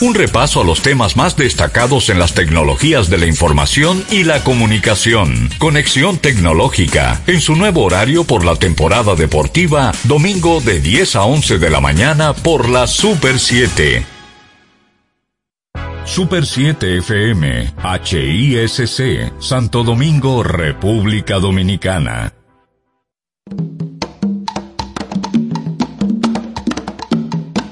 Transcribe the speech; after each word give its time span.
Un 0.00 0.14
repaso 0.14 0.60
a 0.60 0.64
los 0.64 0.80
temas 0.80 1.16
más 1.16 1.36
destacados 1.36 2.08
en 2.08 2.18
las 2.18 2.32
tecnologías 2.32 3.10
de 3.10 3.18
la 3.18 3.26
información 3.26 4.04
y 4.10 4.24
la 4.24 4.44
comunicación. 4.44 5.50
Conexión 5.58 6.18
tecnológica 6.18 7.20
en 7.26 7.40
su 7.40 7.56
nuevo 7.56 7.82
horario 7.82 8.24
por 8.24 8.44
la 8.44 8.54
temporada 8.54 9.16
deportiva, 9.16 9.92
domingo 10.04 10.60
de 10.60 10.80
10 10.80 11.16
a 11.16 11.24
11 11.24 11.58
de 11.58 11.70
la 11.70 11.80
mañana 11.80 12.32
por 12.32 12.68
la 12.68 12.86
Super 12.86 13.40
7. 13.40 14.06
Super 16.04 16.46
7 16.46 16.98
FM, 16.98 17.74
HISC, 17.82 19.40
Santo 19.40 19.82
Domingo, 19.82 20.42
República 20.42 21.38
Dominicana. 21.38 22.37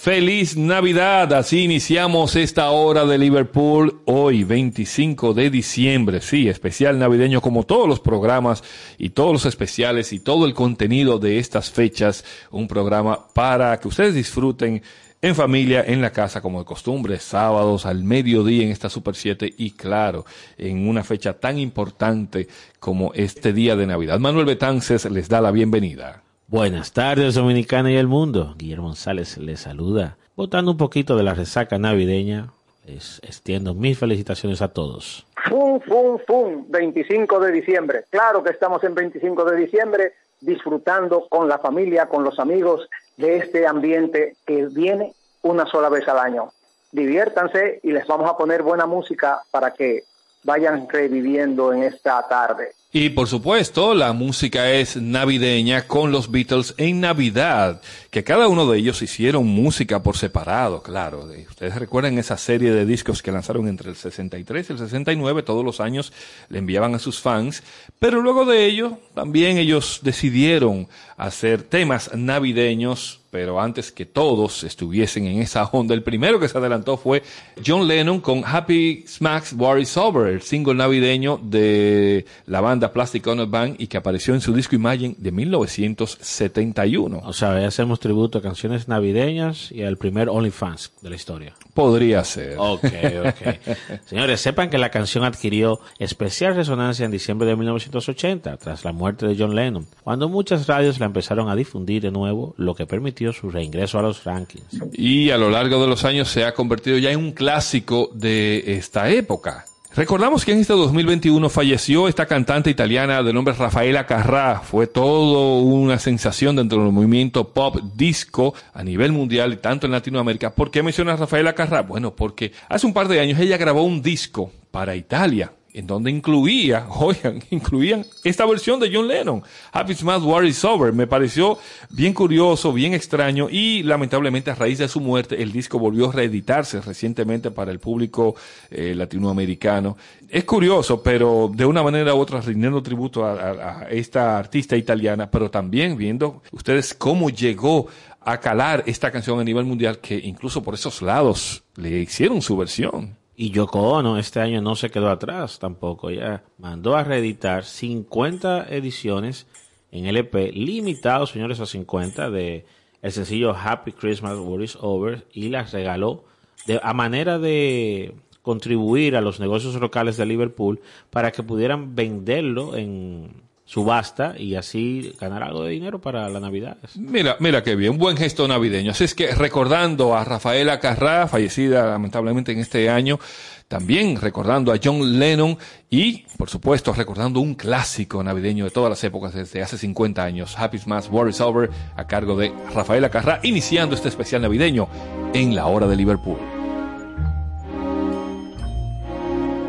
Feliz 0.00 0.56
Navidad, 0.56 1.30
así 1.34 1.58
iniciamos 1.58 2.34
esta 2.34 2.70
hora 2.70 3.04
de 3.04 3.18
Liverpool 3.18 4.00
hoy 4.06 4.44
25 4.44 5.34
de 5.34 5.50
diciembre, 5.50 6.22
sí, 6.22 6.48
especial 6.48 6.98
navideño 6.98 7.42
como 7.42 7.64
todos 7.64 7.86
los 7.86 8.00
programas 8.00 8.64
y 8.96 9.10
todos 9.10 9.32
los 9.34 9.44
especiales 9.44 10.14
y 10.14 10.20
todo 10.20 10.46
el 10.46 10.54
contenido 10.54 11.18
de 11.18 11.38
estas 11.38 11.70
fechas, 11.70 12.24
un 12.50 12.66
programa 12.66 13.28
para 13.34 13.78
que 13.78 13.88
ustedes 13.88 14.14
disfruten 14.14 14.82
en 15.20 15.34
familia, 15.34 15.84
en 15.86 16.00
la 16.00 16.12
casa, 16.12 16.40
como 16.40 16.60
de 16.60 16.64
costumbre, 16.64 17.18
sábados 17.18 17.84
al 17.84 18.02
mediodía 18.02 18.64
en 18.64 18.70
esta 18.70 18.88
Super 18.88 19.14
7 19.14 19.52
y 19.58 19.72
claro, 19.72 20.24
en 20.56 20.88
una 20.88 21.04
fecha 21.04 21.34
tan 21.34 21.58
importante 21.58 22.48
como 22.78 23.12
este 23.12 23.52
día 23.52 23.76
de 23.76 23.86
Navidad. 23.86 24.18
Manuel 24.18 24.46
Betances 24.46 25.04
les 25.10 25.28
da 25.28 25.42
la 25.42 25.50
bienvenida. 25.50 26.22
Buenas 26.50 26.92
tardes, 26.92 27.36
Dominicana 27.36 27.92
y 27.92 27.96
el 27.96 28.08
mundo. 28.08 28.54
Guillermo 28.58 28.88
González 28.88 29.38
les 29.38 29.60
saluda. 29.60 30.16
Votando 30.34 30.72
un 30.72 30.76
poquito 30.76 31.16
de 31.16 31.22
la 31.22 31.32
resaca 31.32 31.78
navideña, 31.78 32.48
les 32.86 33.20
extiendo 33.22 33.72
mis 33.72 33.96
felicitaciones 33.96 34.60
a 34.60 34.66
todos. 34.66 35.24
Fum, 35.48 35.78
fum, 35.78 36.18
fum, 36.26 36.64
25 36.68 37.38
de 37.38 37.52
diciembre. 37.52 38.04
Claro 38.10 38.42
que 38.42 38.50
estamos 38.50 38.82
en 38.82 38.96
25 38.96 39.44
de 39.44 39.56
diciembre 39.58 40.14
disfrutando 40.40 41.28
con 41.28 41.48
la 41.48 41.58
familia, 41.58 42.06
con 42.06 42.24
los 42.24 42.40
amigos 42.40 42.88
de 43.16 43.36
este 43.36 43.64
ambiente 43.64 44.34
que 44.44 44.66
viene 44.66 45.12
una 45.42 45.66
sola 45.66 45.88
vez 45.88 46.08
al 46.08 46.18
año. 46.18 46.50
Diviértanse 46.90 47.78
y 47.84 47.92
les 47.92 48.08
vamos 48.08 48.28
a 48.28 48.36
poner 48.36 48.64
buena 48.64 48.86
música 48.86 49.40
para 49.52 49.72
que 49.72 50.02
vayan 50.42 50.88
reviviendo 50.88 51.72
en 51.72 51.84
esta 51.84 52.26
tarde. 52.26 52.72
Y 52.92 53.10
por 53.10 53.28
supuesto, 53.28 53.94
la 53.94 54.12
música 54.12 54.72
es 54.72 54.96
navideña 54.96 55.86
con 55.86 56.10
los 56.10 56.28
Beatles 56.32 56.74
en 56.76 57.00
Navidad, 57.00 57.80
que 58.10 58.24
cada 58.24 58.48
uno 58.48 58.68
de 58.68 58.78
ellos 58.78 59.02
hicieron 59.02 59.46
música 59.46 60.02
por 60.02 60.16
separado, 60.16 60.82
claro. 60.82 61.28
Ustedes 61.48 61.76
recuerdan 61.76 62.18
esa 62.18 62.36
serie 62.36 62.72
de 62.72 62.84
discos 62.84 63.22
que 63.22 63.30
lanzaron 63.30 63.68
entre 63.68 63.90
el 63.90 63.96
63 63.96 64.68
y 64.68 64.72
el 64.72 64.78
69, 64.78 65.42
todos 65.44 65.64
los 65.64 65.80
años 65.80 66.12
le 66.48 66.58
enviaban 66.58 66.94
a 66.94 66.98
sus 66.98 67.20
fans, 67.20 67.62
pero 68.00 68.20
luego 68.20 68.44
de 68.44 68.66
ello 68.66 68.98
también 69.14 69.58
ellos 69.58 70.00
decidieron 70.02 70.88
hacer 71.16 71.62
temas 71.62 72.10
navideños 72.14 73.20
pero 73.30 73.60
antes 73.60 73.92
que 73.92 74.06
todos 74.06 74.64
estuviesen 74.64 75.26
en 75.26 75.40
esa 75.40 75.64
onda, 75.66 75.94
el 75.94 76.02
primero 76.02 76.40
que 76.40 76.48
se 76.48 76.58
adelantó 76.58 76.96
fue 76.96 77.22
John 77.64 77.86
Lennon 77.86 78.20
con 78.20 78.42
Happy 78.44 79.04
Smacks 79.06 79.52
War 79.52 79.78
is 79.78 79.96
Over, 79.96 80.32
el 80.32 80.42
single 80.42 80.74
navideño 80.74 81.38
de 81.40 82.24
la 82.46 82.60
banda 82.60 82.92
Plastic 82.92 83.24
Ono 83.28 83.46
Band 83.46 83.76
y 83.78 83.86
que 83.86 83.96
apareció 83.96 84.34
en 84.34 84.40
su 84.40 84.52
disco 84.52 84.74
Imagine 84.74 85.14
de 85.16 85.30
1971. 85.30 87.22
O 87.24 87.32
sea, 87.32 87.64
hacemos 87.64 87.99
tributo 88.00 88.38
a 88.38 88.42
canciones 88.42 88.88
navideñas 88.88 89.70
y 89.70 89.82
al 89.82 89.96
primer 89.96 90.28
OnlyFans 90.28 90.92
de 91.00 91.10
la 91.10 91.16
historia. 91.16 91.54
Podría 91.74 92.24
ser. 92.24 92.56
Ok, 92.58 92.84
ok. 92.84 94.00
Señores, 94.06 94.40
sepan 94.40 94.70
que 94.70 94.78
la 94.78 94.90
canción 94.90 95.24
adquirió 95.24 95.80
especial 95.98 96.56
resonancia 96.56 97.04
en 97.04 97.10
diciembre 97.10 97.46
de 97.46 97.56
1980, 97.56 98.56
tras 98.56 98.84
la 98.84 98.92
muerte 98.92 99.26
de 99.26 99.36
John 99.38 99.54
Lennon, 99.54 99.86
cuando 100.02 100.28
muchas 100.28 100.66
radios 100.66 100.98
la 100.98 101.06
empezaron 101.06 101.48
a 101.48 101.54
difundir 101.54 102.02
de 102.02 102.10
nuevo, 102.10 102.54
lo 102.56 102.74
que 102.74 102.86
permitió 102.86 103.32
su 103.32 103.50
reingreso 103.50 103.98
a 103.98 104.02
los 104.02 104.24
rankings. 104.24 104.80
Y 104.92 105.30
a 105.30 105.38
lo 105.38 105.50
largo 105.50 105.80
de 105.80 105.86
los 105.86 106.04
años 106.04 106.28
se 106.28 106.44
ha 106.44 106.54
convertido 106.54 106.98
ya 106.98 107.10
en 107.10 107.18
un 107.18 107.32
clásico 107.32 108.10
de 108.14 108.76
esta 108.76 109.10
época. 109.10 109.66
Recordamos 109.96 110.44
que 110.44 110.52
en 110.52 110.60
este 110.60 110.72
2021 110.72 111.48
falleció 111.48 112.06
esta 112.06 112.26
cantante 112.26 112.70
italiana 112.70 113.24
de 113.24 113.32
nombre 113.32 113.54
Rafaela 113.54 114.06
Carrà. 114.06 114.60
Fue 114.62 114.86
todo 114.86 115.58
una 115.58 115.98
sensación 115.98 116.54
dentro 116.54 116.84
del 116.84 116.92
movimiento 116.92 117.48
pop 117.52 117.76
disco 117.96 118.54
a 118.72 118.84
nivel 118.84 119.10
mundial 119.10 119.52
y 119.52 119.56
tanto 119.56 119.86
en 119.86 119.92
Latinoamérica. 119.92 120.54
¿Por 120.54 120.70
qué 120.70 120.84
menciona 120.84 121.14
a 121.14 121.16
Rafaela 121.16 121.56
Carrà? 121.56 121.84
Bueno, 121.84 122.14
porque 122.14 122.52
hace 122.68 122.86
un 122.86 122.92
par 122.92 123.08
de 123.08 123.18
años 123.18 123.40
ella 123.40 123.56
grabó 123.56 123.82
un 123.82 124.00
disco 124.00 124.52
para 124.70 124.94
Italia 124.94 125.52
en 125.72 125.86
donde 125.86 126.10
incluía, 126.10 126.86
oigan, 126.98 127.42
incluían 127.50 128.04
esta 128.24 128.46
versión 128.46 128.80
de 128.80 128.90
John 128.92 129.08
Lennon, 129.08 129.42
Happy 129.72 129.94
Smart 129.94 130.22
War 130.22 130.44
is 130.44 130.64
Over. 130.64 130.92
Me 130.92 131.06
pareció 131.06 131.58
bien 131.90 132.12
curioso, 132.12 132.72
bien 132.72 132.94
extraño 132.94 133.48
y 133.50 133.82
lamentablemente 133.82 134.50
a 134.50 134.54
raíz 134.54 134.78
de 134.78 134.88
su 134.88 135.00
muerte 135.00 135.42
el 135.42 135.52
disco 135.52 135.78
volvió 135.78 136.10
a 136.10 136.12
reeditarse 136.12 136.80
recientemente 136.80 137.50
para 137.50 137.70
el 137.70 137.78
público 137.78 138.34
eh, 138.70 138.94
latinoamericano. 138.94 139.96
Es 140.28 140.44
curioso, 140.44 141.02
pero 141.02 141.50
de 141.52 141.64
una 141.64 141.82
manera 141.82 142.14
u 142.14 142.18
otra 142.18 142.40
rindiendo 142.40 142.82
tributo 142.82 143.24
a 143.24 143.86
esta 143.90 144.38
artista 144.38 144.76
italiana, 144.76 145.30
pero 145.30 145.50
también 145.50 145.96
viendo 145.96 146.42
ustedes 146.52 146.94
cómo 146.94 147.30
llegó 147.30 147.88
a 148.20 148.38
calar 148.38 148.84
esta 148.86 149.10
canción 149.10 149.40
a 149.40 149.44
nivel 149.44 149.64
mundial 149.64 149.98
que 149.98 150.16
incluso 150.16 150.62
por 150.62 150.74
esos 150.74 151.02
lados 151.02 151.64
le 151.76 152.00
hicieron 152.00 152.42
su 152.42 152.56
versión. 152.56 153.19
Y 153.42 153.52
Yoko 153.52 153.80
Ono 153.80 154.18
este 154.18 154.38
año 154.38 154.60
no 154.60 154.76
se 154.76 154.90
quedó 154.90 155.08
atrás 155.08 155.58
tampoco. 155.58 156.10
Ya 156.10 156.44
mandó 156.58 156.94
a 156.94 157.04
reeditar 157.04 157.64
50 157.64 158.66
ediciones 158.68 159.46
en 159.90 160.04
LP, 160.04 160.52
limitados, 160.52 161.30
señores, 161.30 161.58
a 161.58 161.64
50 161.64 162.30
de 162.30 162.66
el 163.00 163.12
sencillo 163.12 163.56
Happy 163.56 163.92
Christmas, 163.92 164.36
What 164.38 164.60
is 164.60 164.76
Over, 164.78 165.26
y 165.32 165.48
las 165.48 165.72
regaló 165.72 166.24
de, 166.66 166.80
a 166.82 166.92
manera 166.92 167.38
de 167.38 168.12
contribuir 168.42 169.16
a 169.16 169.22
los 169.22 169.40
negocios 169.40 169.74
locales 169.76 170.18
de 170.18 170.26
Liverpool 170.26 170.78
para 171.08 171.32
que 171.32 171.42
pudieran 171.42 171.94
venderlo 171.94 172.76
en 172.76 173.32
subasta 173.70 174.34
y 174.36 174.56
así 174.56 175.14
ganar 175.20 175.44
algo 175.44 175.62
de 175.62 175.70
dinero 175.70 176.00
para 176.00 176.28
las 176.28 176.42
navidades. 176.42 176.96
Mira, 176.96 177.36
mira 177.38 177.62
qué 177.62 177.76
bien, 177.76 177.92
un 177.92 177.98
buen 177.98 178.16
gesto 178.16 178.48
navideño. 178.48 178.90
Así 178.90 179.04
es 179.04 179.14
que 179.14 179.32
recordando 179.32 180.16
a 180.16 180.24
Rafaela 180.24 180.80
Carrá, 180.80 181.28
fallecida 181.28 181.88
lamentablemente 181.88 182.50
en 182.50 182.58
este 182.58 182.90
año, 182.90 183.20
también 183.68 184.20
recordando 184.20 184.72
a 184.72 184.80
John 184.82 185.20
Lennon 185.20 185.56
y, 185.88 186.24
por 186.36 186.50
supuesto, 186.50 186.92
recordando 186.92 187.38
un 187.38 187.54
clásico 187.54 188.24
navideño 188.24 188.64
de 188.64 188.72
todas 188.72 188.90
las 188.90 189.04
épocas 189.04 189.34
desde 189.34 189.62
hace 189.62 189.78
50 189.78 190.20
años, 190.20 190.58
Happy 190.58 190.78
Smash 190.78 191.06
War 191.08 191.28
is 191.28 191.40
Over, 191.40 191.70
a 191.94 192.08
cargo 192.08 192.36
de 192.36 192.52
Rafaela 192.74 193.08
Carrá, 193.08 193.38
iniciando 193.44 193.94
este 193.94 194.08
especial 194.08 194.42
navideño 194.42 194.88
en 195.32 195.54
la 195.54 195.66
hora 195.66 195.86
de 195.86 195.94
Liverpool. 195.94 196.38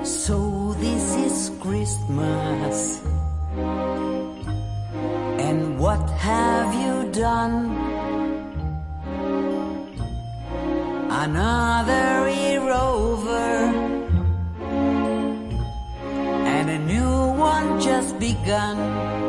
So 0.03 0.75
this 0.79 1.15
is 1.17 1.51
Christmas. 1.61 3.10
Another 11.09 12.29
year 12.29 12.69
over, 12.69 13.39
and 16.45 16.69
a 16.69 16.77
new 16.77 17.33
one 17.39 17.81
just 17.81 18.19
begun. 18.19 19.20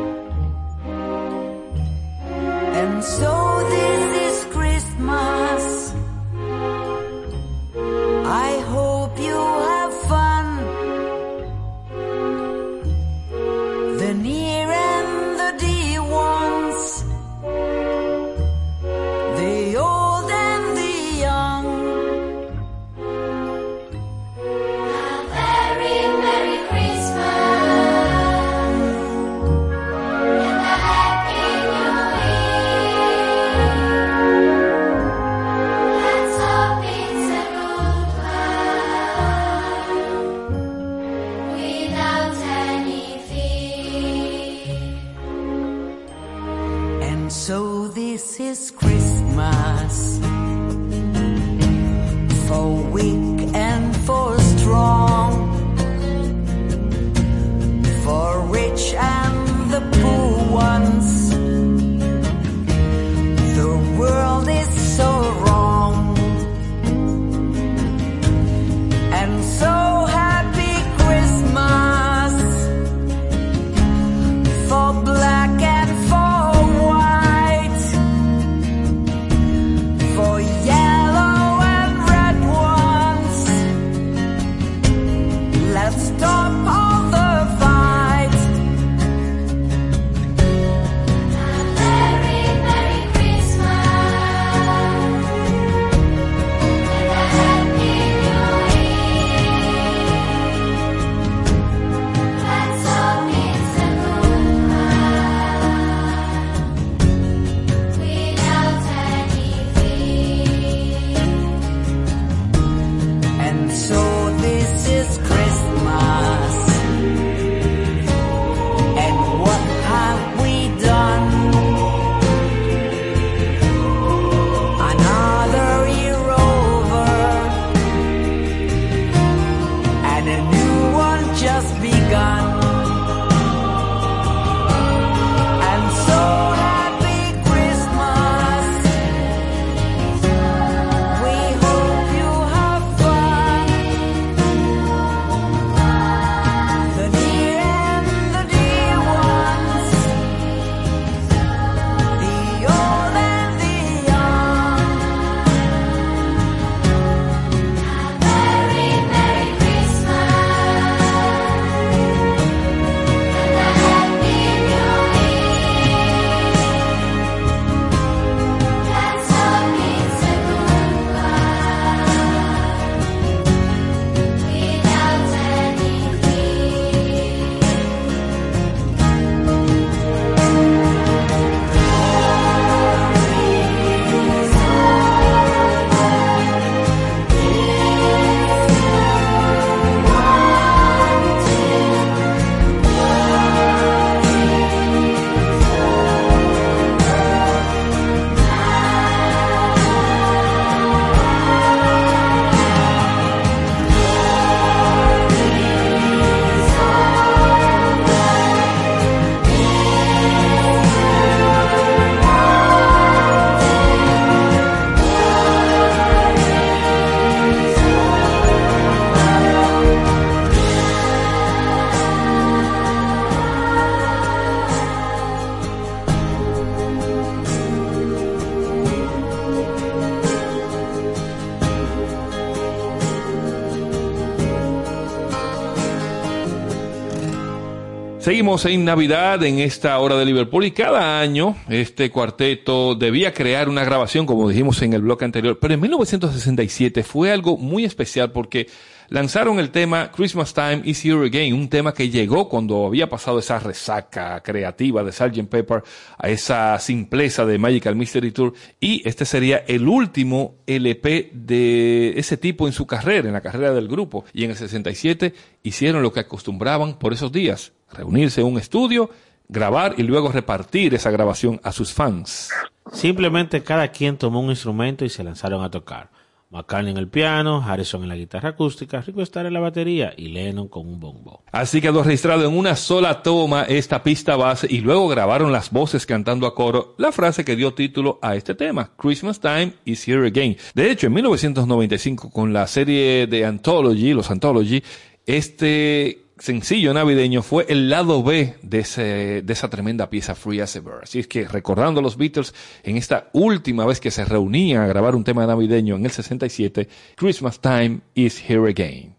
Seguimos 238.23 238.63
en 238.63 238.85
Navidad 238.85 239.43
en 239.43 239.59
esta 239.59 239.99
hora 239.99 240.15
de 240.15 240.23
Liverpool 240.23 240.63
y 240.63 240.71
cada 240.71 241.19
año 241.19 241.57
este 241.67 242.09
cuarteto 242.09 242.95
debía 242.95 243.33
crear 243.33 243.67
una 243.67 243.83
grabación, 243.83 244.25
como 244.25 244.47
dijimos 244.47 244.81
en 244.81 244.93
el 244.93 245.01
bloque 245.01 245.25
anterior, 245.25 245.59
pero 245.59 245.73
en 245.73 245.81
1967 245.81 247.03
fue 247.03 247.33
algo 247.33 247.57
muy 247.57 247.83
especial 247.83 248.31
porque 248.31 248.67
lanzaron 249.09 249.59
el 249.59 249.69
tema 249.69 250.11
Christmas 250.11 250.53
Time 250.53 250.81
is 250.83 251.03
Here 251.03 251.25
Again, 251.25 251.53
un 251.53 251.69
tema 251.69 251.93
que 251.93 252.09
llegó 252.09 252.49
cuando 252.49 252.85
había 252.85 253.09
pasado 253.09 253.39
esa 253.39 253.59
resaca 253.59 254.41
creativa 254.41 255.03
de 255.03 255.11
Sgt. 255.11 255.47
Pepper 255.49 255.83
a 256.17 256.29
esa 256.29 256.77
simpleza 256.79 257.45
de 257.45 257.57
Magical 257.57 257.95
Mystery 257.95 258.31
Tour 258.31 258.53
y 258.79 259.07
este 259.07 259.25
sería 259.25 259.57
el 259.67 259.87
último 259.87 260.55
LP 260.65 261.31
de 261.33 262.13
ese 262.17 262.37
tipo 262.37 262.67
en 262.67 262.73
su 262.73 262.85
carrera, 262.85 263.27
en 263.27 263.33
la 263.33 263.41
carrera 263.41 263.73
del 263.73 263.87
grupo. 263.87 264.25
Y 264.33 264.43
en 264.43 264.51
el 264.51 264.57
67 264.57 265.33
hicieron 265.63 266.01
lo 266.01 266.11
que 266.11 266.21
acostumbraban 266.21 266.97
por 266.97 267.13
esos 267.13 267.31
días, 267.31 267.73
reunirse 267.91 268.41
en 268.41 268.47
un 268.47 268.57
estudio, 268.57 269.09
grabar 269.47 269.95
y 269.97 270.03
luego 270.03 270.31
repartir 270.31 270.93
esa 270.93 271.11
grabación 271.11 271.59
a 271.63 271.71
sus 271.71 271.93
fans. 271.93 272.49
Simplemente 272.91 273.63
cada 273.63 273.87
quien 273.89 274.17
tomó 274.17 274.41
un 274.41 274.49
instrumento 274.49 275.05
y 275.05 275.09
se 275.09 275.23
lanzaron 275.23 275.63
a 275.63 275.71
tocar. 275.71 276.09
McCartney 276.53 276.91
en 276.91 276.97
el 276.97 277.07
piano, 277.07 277.63
Harrison 277.65 278.03
en 278.03 278.09
la 278.09 278.15
guitarra 278.15 278.49
acústica, 278.49 279.01
Ringo 279.01 279.23
Starr 279.23 279.47
en 279.47 279.53
la 279.53 279.59
batería 279.59 280.13
y 280.15 280.29
Lennon 280.29 280.67
con 280.67 280.87
un 280.87 280.99
bombo. 280.99 281.43
Así 281.51 281.81
quedó 281.81 282.03
registrado 282.03 282.47
en 282.47 282.55
una 282.55 282.75
sola 282.75 283.23
toma 283.23 283.63
esta 283.63 284.03
pista 284.03 284.35
base 284.35 284.67
y 284.69 284.79
luego 284.81 285.07
grabaron 285.07 285.51
las 285.51 285.71
voces 285.71 286.05
cantando 286.05 286.45
a 286.45 286.53
coro 286.53 286.95
la 286.97 287.11
frase 287.11 287.43
que 287.43 287.55
dio 287.55 287.73
título 287.73 288.19
a 288.21 288.35
este 288.35 288.53
tema, 288.55 288.91
Christmas 288.95 289.39
Time 289.39 289.73
is 289.85 290.07
Here 290.07 290.27
Again. 290.27 290.55
De 290.75 290.91
hecho, 290.91 291.07
en 291.07 291.13
1995 291.13 292.29
con 292.29 292.53
la 292.53 292.67
serie 292.67 293.27
de 293.27 293.45
Anthology, 293.45 294.13
los 294.13 294.29
Anthology, 294.29 294.83
este 295.25 296.22
sencillo 296.43 296.93
navideño 296.93 297.41
fue 297.41 297.65
el 297.69 297.89
lado 297.89 298.21
B 298.21 298.55
de, 298.61 298.79
ese, 298.79 299.41
de 299.43 299.53
esa 299.53 299.69
tremenda 299.69 300.09
pieza 300.09 300.35
Free 300.35 300.59
as 300.59 300.75
a 300.75 300.81
Bird. 300.81 301.03
Así 301.03 301.19
es 301.19 301.27
que 301.27 301.47
recordando 301.47 302.01
a 302.01 302.03
los 302.03 302.17
Beatles 302.17 302.53
en 302.83 302.97
esta 302.97 303.29
última 303.31 303.85
vez 303.85 304.01
que 304.01 304.11
se 304.11 304.25
reunían 304.25 304.81
a 304.81 304.87
grabar 304.87 305.15
un 305.15 305.23
tema 305.23 305.47
navideño 305.47 305.95
en 305.95 306.03
el 306.03 306.11
67, 306.11 306.89
Christmas 307.15 307.61
Time 307.61 308.01
is 308.13 308.43
Here 308.45 308.69
Again. 308.69 309.15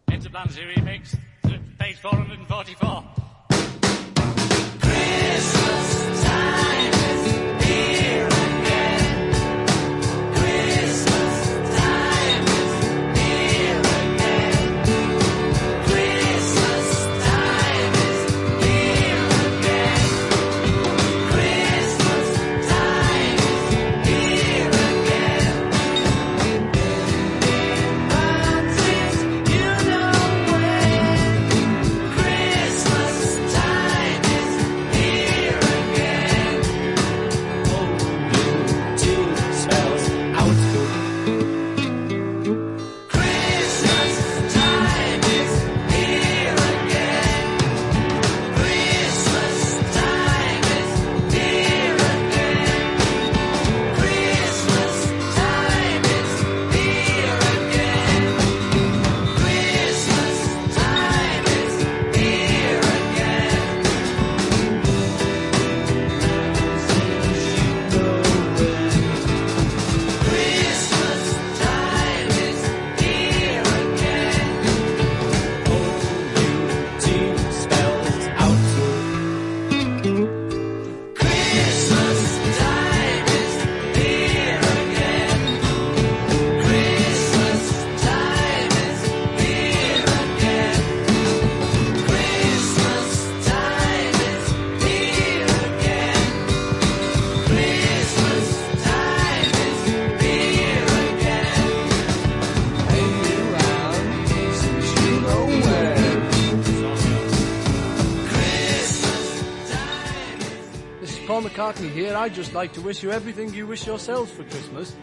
McCartney 112.05 112.09
here. 112.09 112.17
I'd 112.17 112.35
just 112.35 112.55
like 112.55 112.73
to 112.75 112.81
wish 112.81 113.03
you 113.03 113.11
everything 113.11 113.53
you 113.55 113.67
wish 113.67 113.87
yourselves 113.87 114.31
for 114.31 114.45
Christmas. 114.45 114.95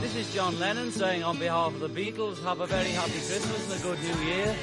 This 0.00 0.16
is 0.16 0.34
John 0.34 0.58
Lennon 0.58 0.90
saying 0.90 1.22
on 1.22 1.38
behalf 1.38 1.74
of 1.74 1.80
the 1.80 1.88
Beatles, 1.88 2.42
have 2.42 2.60
a 2.60 2.66
very 2.66 2.90
happy 2.90 3.12
Christmas 3.12 3.70
and 3.70 3.80
a 3.80 3.82
good 3.82 3.98
New 4.02 4.24
Year. 4.24 4.56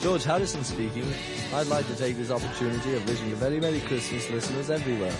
George 0.00 0.24
Harrison 0.24 0.64
speaking. 0.64 1.06
I'd 1.52 1.66
like 1.66 1.86
to 1.88 1.96
take 1.96 2.16
this 2.16 2.30
opportunity 2.30 2.94
of 2.94 3.06
wishing 3.06 3.32
a 3.32 3.36
very 3.36 3.60
Merry 3.60 3.80
Christmas 3.80 4.30
listeners 4.30 4.70
everywhere. 4.70 5.14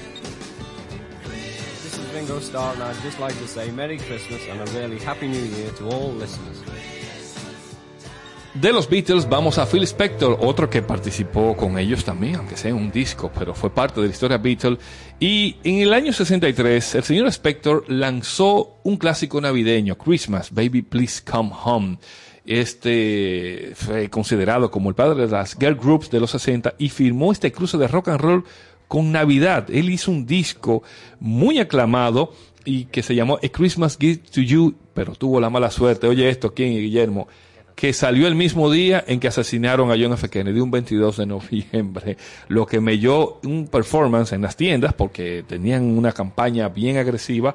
This 1.25 1.99
is 1.99 2.15
Ringo 2.15 2.41
Starr 2.41 2.73
and 2.75 2.83
I'd 2.83 3.03
just 3.03 3.21
like 3.21 3.37
to 3.39 3.47
say 3.47 3.71
Merry 3.71 3.99
Christmas 3.99 4.41
and 4.49 4.61
a 4.61 4.73
really 4.73 4.99
Happy 4.99 5.29
New 5.29 5.43
Year 5.43 5.71
to 5.73 5.91
all 5.91 6.13
listeners. 6.13 6.40
De 8.61 8.75
los 8.75 8.91
Beatles 8.91 9.27
vamos 9.27 9.57
a 9.57 9.65
Phil 9.65 9.85
Spector, 9.85 10.37
otro 10.43 10.69
que 10.69 10.83
participó 10.83 11.57
con 11.57 11.79
ellos 11.79 12.05
también, 12.05 12.35
aunque 12.35 12.59
sea 12.59 12.75
un 12.75 12.91
disco, 12.91 13.33
pero 13.35 13.55
fue 13.55 13.71
parte 13.71 14.03
de 14.03 14.09
la 14.09 14.13
historia 14.13 14.37
Beatles. 14.37 14.79
Y 15.19 15.57
en 15.65 15.79
el 15.79 15.95
año 15.95 16.13
63, 16.13 16.97
el 16.97 17.03
señor 17.03 17.27
Spector 17.29 17.85
lanzó 17.89 18.77
un 18.83 18.99
clásico 18.99 19.41
navideño, 19.41 19.97
Christmas, 19.97 20.53
Baby 20.53 20.83
Please 20.83 21.23
Come 21.25 21.53
Home. 21.65 21.99
Este 22.45 23.73
fue 23.77 24.11
considerado 24.11 24.71
como 24.71 24.91
el 24.91 24.95
padre 24.95 25.27
de 25.27 25.33
las 25.33 25.57
girl 25.59 25.77
groups 25.77 26.11
de 26.11 26.21
los 26.21 26.33
60 26.33 26.75
y 26.77 26.91
firmó 26.91 27.33
este 27.33 27.53
cruce 27.53 27.79
de 27.79 27.89
rock 27.89 28.09
and 28.09 28.21
roll 28.21 28.45
con 28.89 29.11
Navidad. 29.11 29.71
Él 29.71 29.89
hizo 29.89 30.11
un 30.11 30.27
disco 30.27 30.83
muy 31.19 31.61
aclamado 31.61 32.35
y 32.67 32.85
que 32.85 33.03
se 33.03 33.15
llamó 33.15 33.39
A 33.43 33.49
Christmas 33.49 33.97
Gift 33.99 34.33
to 34.33 34.43
You, 34.43 34.75
pero 34.93 35.15
tuvo 35.15 35.41
la 35.41 35.49
mala 35.49 35.71
suerte. 35.71 36.07
Oye 36.07 36.29
esto, 36.29 36.53
¿quién, 36.53 36.75
Guillermo? 36.75 37.27
Que 37.75 37.93
salió 37.93 38.27
el 38.27 38.35
mismo 38.35 38.71
día 38.71 39.05
en 39.07 39.21
que 39.21 39.29
asesinaron 39.29 39.91
a 39.91 39.95
John 39.99 40.13
F. 40.13 40.29
Kennedy, 40.29 40.61
un 40.61 40.71
22 40.71 41.17
de 41.17 41.27
noviembre, 41.27 42.17
lo 42.49 42.67
que 42.67 42.81
me 42.81 42.97
dio 42.97 43.41
un 43.45 43.69
performance 43.69 44.33
en 44.33 44.43
las 44.43 44.57
tiendas 44.57 44.93
porque 44.95 45.45
tenían 45.47 45.85
una 45.97 46.13
campaña 46.13 46.69
bien 46.69 46.97
agresiva, 46.97 47.55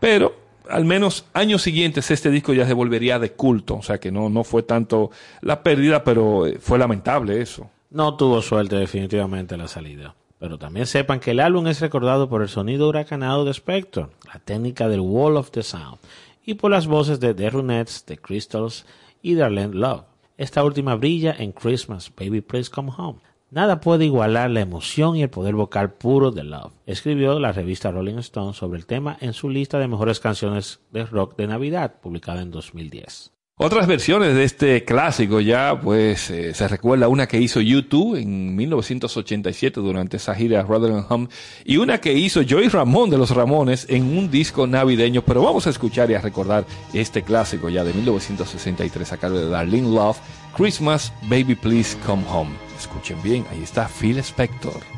pero 0.00 0.34
al 0.68 0.84
menos 0.84 1.26
años 1.32 1.62
siguientes 1.62 2.10
este 2.10 2.30
disco 2.30 2.52
ya 2.52 2.66
se 2.66 2.74
volvería 2.74 3.18
de 3.18 3.32
culto, 3.32 3.76
o 3.76 3.82
sea 3.82 3.98
que 3.98 4.12
no, 4.12 4.28
no 4.28 4.44
fue 4.44 4.62
tanto 4.62 5.10
la 5.40 5.62
pérdida, 5.62 6.04
pero 6.04 6.46
eh, 6.46 6.58
fue 6.60 6.78
lamentable 6.78 7.40
eso. 7.40 7.70
No 7.90 8.16
tuvo 8.16 8.42
suerte 8.42 8.76
definitivamente 8.76 9.56
la 9.56 9.68
salida. 9.68 10.14
Pero 10.38 10.56
también 10.56 10.86
sepan 10.86 11.18
que 11.18 11.32
el 11.32 11.40
álbum 11.40 11.66
es 11.66 11.80
recordado 11.80 12.28
por 12.28 12.42
el 12.42 12.48
sonido 12.48 12.88
huracanado 12.88 13.44
de 13.44 13.50
Spector, 13.50 14.10
la 14.32 14.38
técnica 14.38 14.88
del 14.88 15.00
Wall 15.00 15.36
of 15.36 15.50
the 15.50 15.64
Sound, 15.64 15.98
y 16.44 16.54
por 16.54 16.70
las 16.70 16.86
voces 16.86 17.18
de 17.18 17.34
The 17.34 17.50
Runettes, 17.50 18.04
The 18.04 18.18
Crystals 18.18 18.86
y 19.22 19.34
Love. 19.34 20.04
Esta 20.36 20.62
última 20.62 20.94
brilla 20.94 21.34
en 21.38 21.52
Christmas, 21.52 22.12
Baby 22.14 22.40
Please 22.40 22.70
Come 22.70 22.92
Home. 22.96 23.20
Nada 23.50 23.80
puede 23.80 24.04
igualar 24.04 24.50
la 24.50 24.60
emoción 24.60 25.16
y 25.16 25.22
el 25.22 25.30
poder 25.30 25.54
vocal 25.54 25.94
puro 25.94 26.30
de 26.30 26.44
Love. 26.44 26.72
Escribió 26.84 27.38
la 27.38 27.52
revista 27.52 27.90
Rolling 27.90 28.18
Stone 28.18 28.52
sobre 28.52 28.78
el 28.78 28.86
tema 28.86 29.16
en 29.20 29.32
su 29.32 29.48
lista 29.48 29.78
de 29.78 29.88
mejores 29.88 30.20
canciones 30.20 30.80
de 30.92 31.06
rock 31.06 31.36
de 31.36 31.46
Navidad, 31.46 32.00
publicada 32.00 32.42
en 32.42 32.50
2010. 32.50 33.37
Otras 33.60 33.88
versiones 33.88 34.36
de 34.36 34.44
este 34.44 34.84
clásico 34.84 35.40
ya, 35.40 35.80
pues 35.80 36.30
eh, 36.30 36.54
se 36.54 36.68
recuerda 36.68 37.08
una 37.08 37.26
que 37.26 37.40
hizo 37.40 37.60
YouTube 37.60 38.14
en 38.14 38.54
1987 38.54 39.80
durante 39.80 40.18
esa 40.18 40.32
gira 40.36 40.62
Rotherham 40.62 41.04
Home 41.08 41.28
y 41.64 41.78
una 41.78 42.00
que 42.00 42.12
hizo 42.12 42.42
Joey 42.48 42.68
Ramón 42.68 43.10
de 43.10 43.18
los 43.18 43.30
Ramones 43.30 43.86
en 43.88 44.16
un 44.16 44.30
disco 44.30 44.68
navideño, 44.68 45.22
pero 45.22 45.42
vamos 45.42 45.66
a 45.66 45.70
escuchar 45.70 46.08
y 46.08 46.14
a 46.14 46.20
recordar 46.20 46.66
este 46.92 47.22
clásico 47.22 47.68
ya 47.68 47.82
de 47.82 47.92
1963 47.94 49.12
a 49.12 49.16
cargo 49.16 49.40
de 49.40 49.48
Darlene 49.48 49.92
Love, 49.92 50.18
Christmas 50.56 51.12
Baby 51.22 51.56
Please 51.56 51.98
Come 52.06 52.22
Home. 52.30 52.52
Escuchen 52.78 53.20
bien, 53.24 53.44
ahí 53.50 53.64
está 53.64 53.88
Phil 53.88 54.18
Spector. 54.18 54.97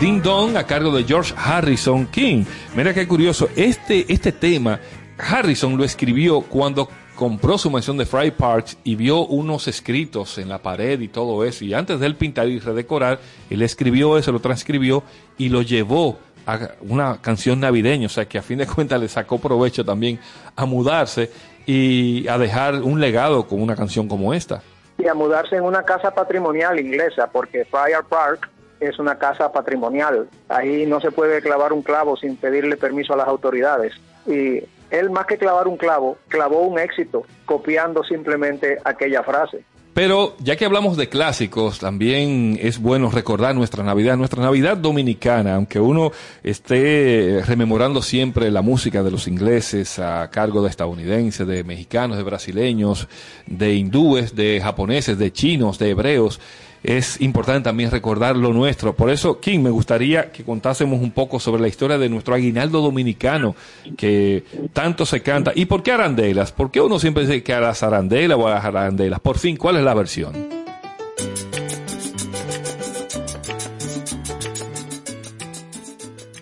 Ding 0.00 0.22
Dong 0.22 0.56
a 0.56 0.64
cargo 0.66 0.90
de 0.90 1.04
George 1.04 1.32
Harrison 1.36 2.06
King. 2.06 2.44
Mira 2.74 2.92
qué 2.92 3.06
curioso, 3.06 3.48
este, 3.56 4.12
este 4.12 4.32
tema 4.32 4.80
Harrison 5.18 5.76
lo 5.76 5.84
escribió 5.84 6.40
cuando 6.40 6.88
compró 7.14 7.56
su 7.58 7.70
mansión 7.70 7.96
de 7.96 8.04
Fry 8.04 8.32
Parks 8.32 8.76
y 8.82 8.96
vio 8.96 9.24
unos 9.26 9.68
escritos 9.68 10.38
en 10.38 10.48
la 10.48 10.58
pared 10.58 11.00
y 11.00 11.08
todo 11.08 11.44
eso. 11.44 11.64
Y 11.64 11.74
antes 11.74 12.00
de 12.00 12.06
él 12.06 12.16
pintar 12.16 12.48
y 12.48 12.58
redecorar, 12.58 13.20
él 13.48 13.62
escribió 13.62 14.18
eso, 14.18 14.32
lo 14.32 14.40
transcribió 14.40 15.04
y 15.38 15.48
lo 15.48 15.62
llevó 15.62 16.18
a 16.46 16.58
una 16.80 17.20
canción 17.20 17.60
navideña. 17.60 18.06
O 18.06 18.10
sea 18.10 18.26
que 18.26 18.38
a 18.38 18.42
fin 18.42 18.58
de 18.58 18.66
cuentas 18.66 19.00
le 19.00 19.08
sacó 19.08 19.38
provecho 19.38 19.84
también 19.84 20.18
a 20.56 20.64
mudarse 20.66 21.30
y 21.66 22.26
a 22.28 22.36
dejar 22.36 22.82
un 22.82 23.00
legado 23.00 23.46
con 23.46 23.62
una 23.62 23.76
canción 23.76 24.08
como 24.08 24.34
esta. 24.34 24.62
y 24.98 25.08
a 25.08 25.14
mudarse 25.14 25.56
en 25.56 25.64
una 25.64 25.82
casa 25.82 26.14
patrimonial 26.14 26.78
inglesa, 26.78 27.28
porque 27.30 27.64
Friar 27.64 28.04
Park 28.04 28.48
es 28.84 28.98
una 28.98 29.18
casa 29.18 29.52
patrimonial. 29.52 30.28
Ahí 30.48 30.86
no 30.86 31.00
se 31.00 31.10
puede 31.10 31.40
clavar 31.40 31.72
un 31.72 31.82
clavo 31.82 32.16
sin 32.16 32.36
pedirle 32.36 32.76
permiso 32.76 33.14
a 33.14 33.16
las 33.16 33.28
autoridades. 33.28 33.92
Y 34.26 34.62
él, 34.90 35.10
más 35.10 35.26
que 35.26 35.38
clavar 35.38 35.68
un 35.68 35.76
clavo, 35.76 36.18
clavó 36.28 36.62
un 36.62 36.78
éxito 36.78 37.24
copiando 37.46 38.02
simplemente 38.04 38.78
aquella 38.84 39.22
frase. 39.22 39.64
Pero 39.94 40.34
ya 40.40 40.56
que 40.56 40.64
hablamos 40.64 40.96
de 40.96 41.08
clásicos, 41.08 41.78
también 41.78 42.58
es 42.60 42.80
bueno 42.80 43.12
recordar 43.12 43.54
nuestra 43.54 43.84
Navidad, 43.84 44.16
nuestra 44.16 44.42
Navidad 44.42 44.76
dominicana, 44.76 45.54
aunque 45.54 45.78
uno 45.78 46.10
esté 46.42 47.40
rememorando 47.46 48.02
siempre 48.02 48.50
la 48.50 48.60
música 48.60 49.04
de 49.04 49.12
los 49.12 49.28
ingleses 49.28 50.00
a 50.00 50.28
cargo 50.30 50.64
de 50.64 50.70
estadounidenses, 50.70 51.46
de 51.46 51.62
mexicanos, 51.62 52.16
de 52.16 52.24
brasileños, 52.24 53.06
de 53.46 53.74
hindúes, 53.74 54.34
de 54.34 54.60
japoneses, 54.60 55.16
de 55.16 55.32
chinos, 55.32 55.78
de 55.78 55.90
hebreos. 55.90 56.40
Es 56.84 57.18
importante 57.22 57.64
también 57.64 57.90
recordar 57.90 58.36
lo 58.36 58.52
nuestro. 58.52 58.94
Por 58.94 59.08
eso, 59.08 59.40
Kim, 59.40 59.62
me 59.62 59.70
gustaría 59.70 60.30
que 60.30 60.44
contásemos 60.44 61.00
un 61.00 61.12
poco 61.12 61.40
sobre 61.40 61.62
la 61.62 61.68
historia 61.68 61.96
de 61.96 62.10
nuestro 62.10 62.34
aguinaldo 62.34 62.82
dominicano, 62.82 63.56
que 63.96 64.44
tanto 64.74 65.06
se 65.06 65.22
canta. 65.22 65.52
¿Y 65.54 65.64
por 65.64 65.82
qué 65.82 65.92
arandelas? 65.92 66.52
¿Por 66.52 66.70
qué 66.70 66.82
uno 66.82 66.98
siempre 66.98 67.22
dice 67.22 67.42
que 67.42 67.54
a 67.54 67.60
las 67.60 67.82
arandelas 67.82 68.38
o 68.38 68.46
a 68.46 68.50
las 68.50 68.64
arandelas? 68.66 69.18
Por 69.20 69.38
fin, 69.38 69.56
¿cuál 69.56 69.78
es 69.78 69.82
la 69.82 69.94
versión? 69.94 70.34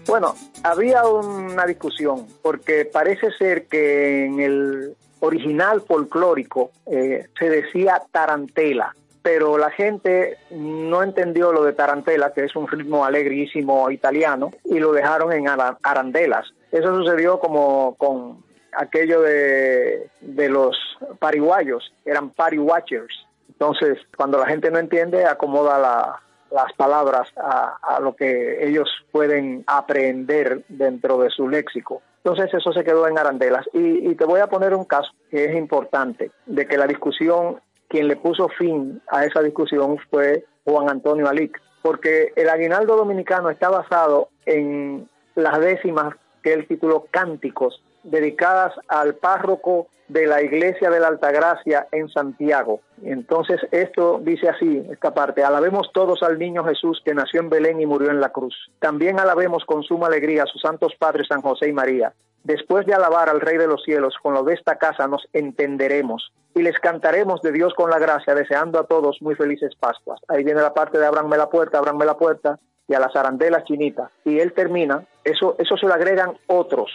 Bueno, 0.09 0.35
había 0.65 1.05
una 1.07 1.67
discusión, 1.67 2.27
porque 2.43 2.85
parece 2.85 3.31
ser 3.39 3.67
que 3.67 4.27
en 4.27 4.41
el 4.41 4.97
original 5.21 5.83
folclórico 5.83 6.73
eh, 6.87 7.29
se 7.39 7.49
decía 7.49 8.03
tarantela, 8.11 8.93
pero 9.23 9.57
la 9.59 9.71
gente 9.71 10.37
no 10.51 11.03
entendió 11.03 11.53
lo 11.53 11.63
de 11.65 11.73
tarantela, 11.73 12.33
que 12.33 12.45
es 12.45 12.57
un 12.57 12.67
ritmo 12.69 13.05
alegrísimo 13.05 13.91
italiano, 13.91 14.51
y 14.65 14.79
lo 14.81 14.93
dejaron 14.93 15.33
en 15.33 15.49
ara- 15.49 15.79
arandelas. 15.83 16.53
Eso 16.71 16.95
sucedió 16.97 17.39
como 17.39 17.95
con 17.97 18.43
aquello 18.73 19.21
de, 19.21 20.09
de 20.21 20.49
los 20.49 20.77
pariguayos, 21.19 21.93
eran 22.05 22.31
party 22.31 22.59
watchers. 22.59 23.27
Entonces, 23.49 23.99
cuando 24.17 24.39
la 24.39 24.47
gente 24.47 24.71
no 24.71 24.79
entiende, 24.79 25.25
acomoda 25.27 25.79
la- 25.79 26.21
las 26.51 26.73
palabras 26.75 27.29
a, 27.37 27.79
a 27.83 28.01
lo 28.01 28.15
que 28.15 28.67
ellos 28.67 28.89
pueden 29.11 29.65
aprender 29.67 30.65
dentro 30.69 31.19
de 31.19 31.31
su 31.31 31.49
léxico. 31.49 32.03
Entonces 32.25 32.53
eso 32.55 32.73
se 32.73 32.85
quedó 32.85 33.09
en 33.09 33.19
arandelas. 33.19 33.67
Y, 33.73 34.11
y 34.11 34.15
te 34.17 34.25
voy 34.27 34.41
a 34.41 34.47
poner 34.49 34.75
un 34.75 34.85
caso 34.85 35.11
que 35.31 35.47
es 35.47 35.57
importante, 35.57 36.31
de 36.47 36.67
que 36.67 36.77
la 36.77 36.87
discusión, 36.87 37.61
quien 37.93 38.09
le 38.09 38.17
puso 38.17 38.49
fin 38.49 39.03
a 39.09 39.27
esa 39.27 39.43
discusión 39.43 39.99
fue 40.11 40.47
Juan 40.65 40.89
Antonio 40.89 41.29
Alic, 41.29 41.61
porque 41.83 42.33
el 42.37 42.49
aguinaldo 42.49 42.97
dominicano 42.97 43.51
está 43.51 43.69
basado 43.69 44.31
en 44.47 45.07
las 45.35 45.61
décimas 45.61 46.15
que 46.43 46.55
él 46.55 46.67
tituló 46.67 47.07
Cánticos 47.11 47.83
dedicadas 48.03 48.73
al 48.89 49.17
párroco 49.17 49.89
de 50.09 50.27
la 50.27 50.43
iglesia 50.43 50.89
de 50.89 51.01
la 51.01 51.09
Altagracia 51.09 51.87
en 51.93 52.09
Santiago. 52.09 52.81
Entonces 53.05 53.61
esto 53.71 54.21
dice 54.23 54.49
así, 54.49 54.87
esta 54.91 55.13
parte, 55.13 55.45
alabemos 55.45 55.91
todos 55.93 56.23
al 56.23 56.39
niño 56.39 56.65
Jesús 56.65 57.03
que 57.05 57.15
nació 57.15 57.41
en 57.41 57.51
Belén 57.51 57.79
y 57.79 57.87
murió 57.87 58.11
en 58.11 58.21
la 58.21 58.31
cruz. 58.31 58.55
También 58.81 59.21
alabemos 59.21 59.67
con 59.67 59.83
suma 59.83 60.07
alegría 60.07 60.45
a 60.45 60.47
sus 60.47 60.63
santos 60.63 60.95
padres 60.99 61.29
San 61.29 61.43
José 61.43 61.69
y 61.69 61.73
María. 61.73 62.15
Después 62.45 62.87
de 62.87 62.95
alabar 62.95 63.29
al 63.29 63.41
Rey 63.41 63.57
de 63.57 63.69
los 63.69 63.83
cielos, 63.85 64.15
con 64.23 64.35
lo 64.35 64.43
de 64.43 64.55
esta 64.55 64.77
casa 64.77 65.07
nos 65.07 65.29
entenderemos 65.33 66.33
y 66.55 66.63
les 66.63 66.79
cantaremos 66.79 67.41
de 67.41 67.53
Dios 67.53 67.73
con 67.75 67.91
la 67.91 67.99
gracia, 67.99 68.35
deseando 68.35 68.79
a 68.79 68.87
todos 68.87 69.23
muy 69.23 69.35
felices 69.35 69.75
Pascuas. 69.79 70.21
Ahí 70.29 70.45
viene 70.45 70.61
la 70.61 70.75
parte 70.75 70.99
de 70.99 71.07
abranme 71.07 71.37
la 71.37 71.49
puerta, 71.49 71.79
abranme 71.79 72.05
la 72.05 72.17
puerta, 72.17 72.59
y 72.89 72.95
a 72.95 73.01
las 73.01 73.15
arandelas 73.17 73.65
chinitas. 73.65 74.11
Y 74.25 74.39
él 74.39 74.53
termina, 74.53 75.05
eso, 75.25 75.57
eso 75.59 75.77
se 75.77 75.87
lo 75.87 75.95
agregan 75.95 76.37
otros. 76.47 76.91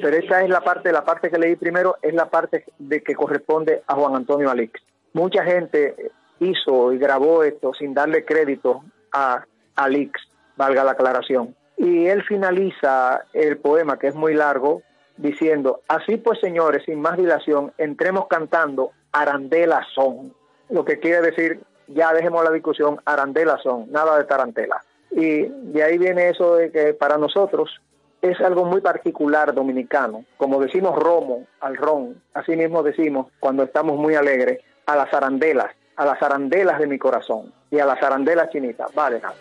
Pero 0.00 0.16
esta 0.16 0.42
es 0.42 0.48
la 0.48 0.60
parte, 0.60 0.92
la 0.92 1.04
parte 1.04 1.30
que 1.30 1.38
leí 1.38 1.56
primero, 1.56 1.96
es 2.02 2.14
la 2.14 2.30
parte 2.30 2.64
de 2.78 3.02
que 3.02 3.14
corresponde 3.14 3.82
a 3.86 3.94
Juan 3.94 4.14
Antonio 4.14 4.50
Alix. 4.50 4.80
Mucha 5.12 5.44
gente 5.44 6.12
hizo 6.40 6.92
y 6.92 6.98
grabó 6.98 7.42
esto 7.42 7.72
sin 7.74 7.94
darle 7.94 8.24
crédito 8.24 8.82
a 9.12 9.44
Alix, 9.74 10.20
valga 10.56 10.84
la 10.84 10.92
aclaración. 10.92 11.54
Y 11.76 12.06
él 12.06 12.22
finaliza 12.22 13.24
el 13.32 13.58
poema, 13.58 13.98
que 13.98 14.08
es 14.08 14.14
muy 14.14 14.34
largo, 14.34 14.82
diciendo, 15.16 15.80
así 15.88 16.16
pues 16.16 16.40
señores, 16.40 16.84
sin 16.84 17.00
más 17.00 17.16
dilación, 17.16 17.72
entremos 17.78 18.26
cantando 18.28 18.92
Arandela 19.12 19.86
son. 19.94 20.34
Lo 20.68 20.84
que 20.84 20.98
quiere 20.98 21.20
decir, 21.20 21.60
ya 21.88 22.12
dejemos 22.12 22.44
la 22.44 22.50
discusión, 22.50 23.00
Arandela 23.04 23.58
son, 23.58 23.90
nada 23.90 24.18
de 24.18 24.24
tarantela. 24.24 24.82
Y 25.10 25.44
de 25.44 25.82
ahí 25.82 25.98
viene 25.98 26.28
eso 26.30 26.56
de 26.56 26.70
que 26.70 26.94
para 26.94 27.16
nosotros 27.16 27.80
es 28.20 28.40
algo 28.40 28.64
muy 28.64 28.80
particular 28.80 29.54
dominicano. 29.54 30.24
Como 30.36 30.60
decimos 30.60 30.98
romo 30.98 31.46
al 31.60 31.76
ron, 31.76 32.20
así 32.34 32.56
mismo 32.56 32.82
decimos 32.82 33.28
cuando 33.40 33.62
estamos 33.62 33.96
muy 33.96 34.14
alegres, 34.14 34.60
a 34.86 34.96
las 34.96 35.12
arandelas, 35.12 35.74
a 35.96 36.04
las 36.04 36.22
arandelas 36.22 36.78
de 36.78 36.86
mi 36.86 36.98
corazón 36.98 37.52
y 37.70 37.78
a 37.78 37.86
las 37.86 38.02
arandelas 38.02 38.50
chinitas. 38.50 38.92
Vale, 38.94 39.20
nada. 39.20 39.34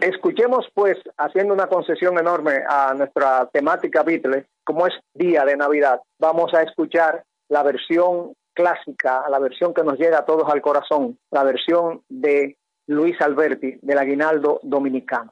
Escuchemos 0.00 0.66
pues, 0.74 0.98
haciendo 1.16 1.54
una 1.54 1.66
concesión 1.68 2.18
enorme 2.18 2.62
a 2.68 2.92
nuestra 2.92 3.48
temática 3.52 4.02
Beatles, 4.02 4.44
como 4.62 4.86
es 4.86 4.92
Día 5.14 5.44
de 5.46 5.56
Navidad, 5.56 6.02
vamos 6.18 6.52
a 6.52 6.62
escuchar 6.62 7.24
la 7.48 7.62
versión 7.62 8.34
clásica, 8.52 9.24
la 9.30 9.38
versión 9.38 9.72
que 9.72 9.82
nos 9.82 9.98
llega 9.98 10.18
a 10.18 10.24
todos 10.24 10.48
al 10.50 10.60
corazón, 10.60 11.18
la 11.30 11.42
versión 11.42 12.02
de 12.08 12.58
Luis 12.86 13.18
Alberti 13.20 13.78
del 13.80 13.98
Aguinaldo 13.98 14.60
Dominicano. 14.62 15.30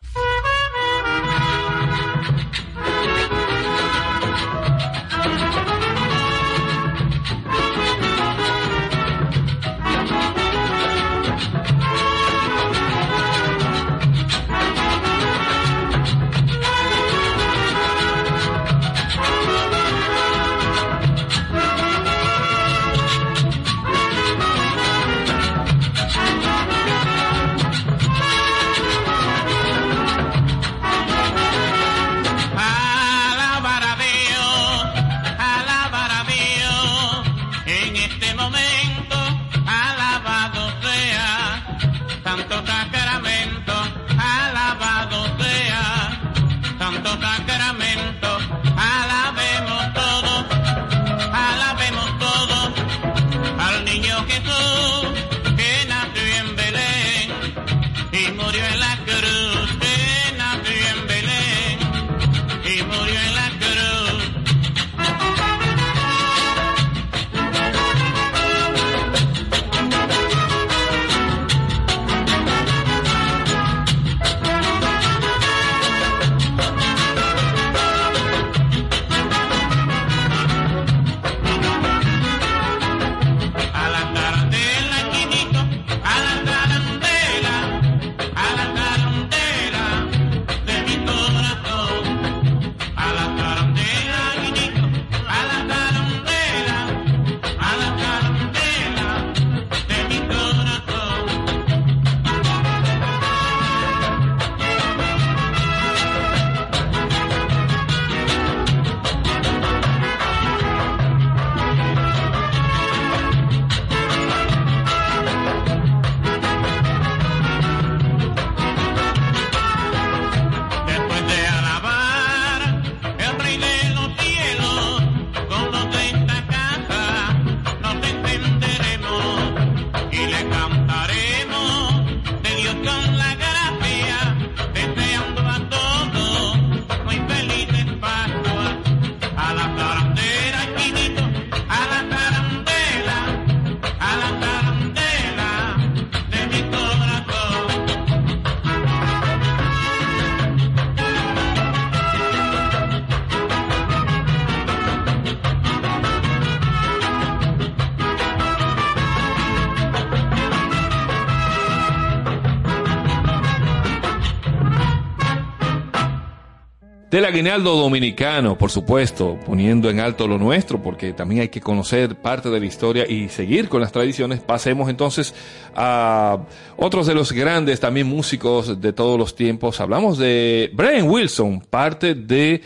Aguinaldo 167.33 167.75
dominicano, 167.77 168.59
por 168.59 168.71
supuesto, 168.71 169.39
poniendo 169.47 169.89
en 169.89 170.01
alto 170.01 170.29
lo 170.29 170.37
nuestro, 170.37 170.83
porque 170.83 171.15
también 171.15 171.41
hay 171.41 171.49
que 171.49 171.63
conocer 171.63 172.15
parte 172.17 172.51
de 172.51 172.61
la 172.61 172.67
historia 172.67 173.07
y 173.09 173.31
seguir 173.31 173.71
con 173.71 173.81
las 173.81 173.91
tradiciones. 173.91 174.41
Pasemos 174.41 174.91
entonces 174.91 175.35
a 175.75 176.41
otros 176.77 177.07
de 177.07 177.15
los 177.15 177.33
grandes 177.33 177.81
también 177.81 178.07
músicos 178.07 178.83
de 178.83 178.93
todos 178.93 179.19
los 179.19 179.35
tiempos. 179.35 179.81
Hablamos 179.81 180.19
de 180.19 180.71
Brian 180.75 181.09
Wilson, 181.09 181.61
parte 181.71 182.15
de 182.15 182.61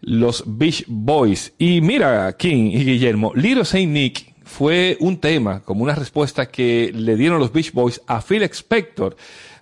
los 0.00 0.42
Beach 0.46 0.84
Boys. 0.86 1.52
Y 1.58 1.82
mira, 1.82 2.34
King 2.38 2.70
y 2.72 2.84
Guillermo, 2.86 3.32
Little 3.34 3.66
Saint 3.66 3.92
Nick 3.92 4.32
fue 4.44 4.96
un 5.00 5.18
tema, 5.18 5.60
como 5.60 5.82
una 5.82 5.94
respuesta 5.94 6.46
que 6.46 6.90
le 6.94 7.16
dieron 7.16 7.38
los 7.38 7.52
Beach 7.52 7.70
Boys 7.72 8.00
a 8.06 8.22
Phil 8.22 8.42
Spector. 8.44 9.14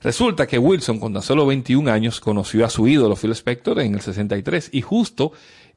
Resulta 0.05 0.47
que 0.47 0.59
Wilson, 0.59 1.01
con 1.01 1.15
tan 1.15 1.23
solo 1.23 1.47
21 1.47 1.91
años, 1.91 2.21
conoció 2.21 2.67
a 2.67 2.69
su 2.69 2.87
ídolo 2.87 3.17
Phil 3.17 3.31
Spector 3.33 3.81
en 3.81 3.95
el 3.95 4.03
63 4.03 4.69
y 4.73 4.83
justo 4.83 5.33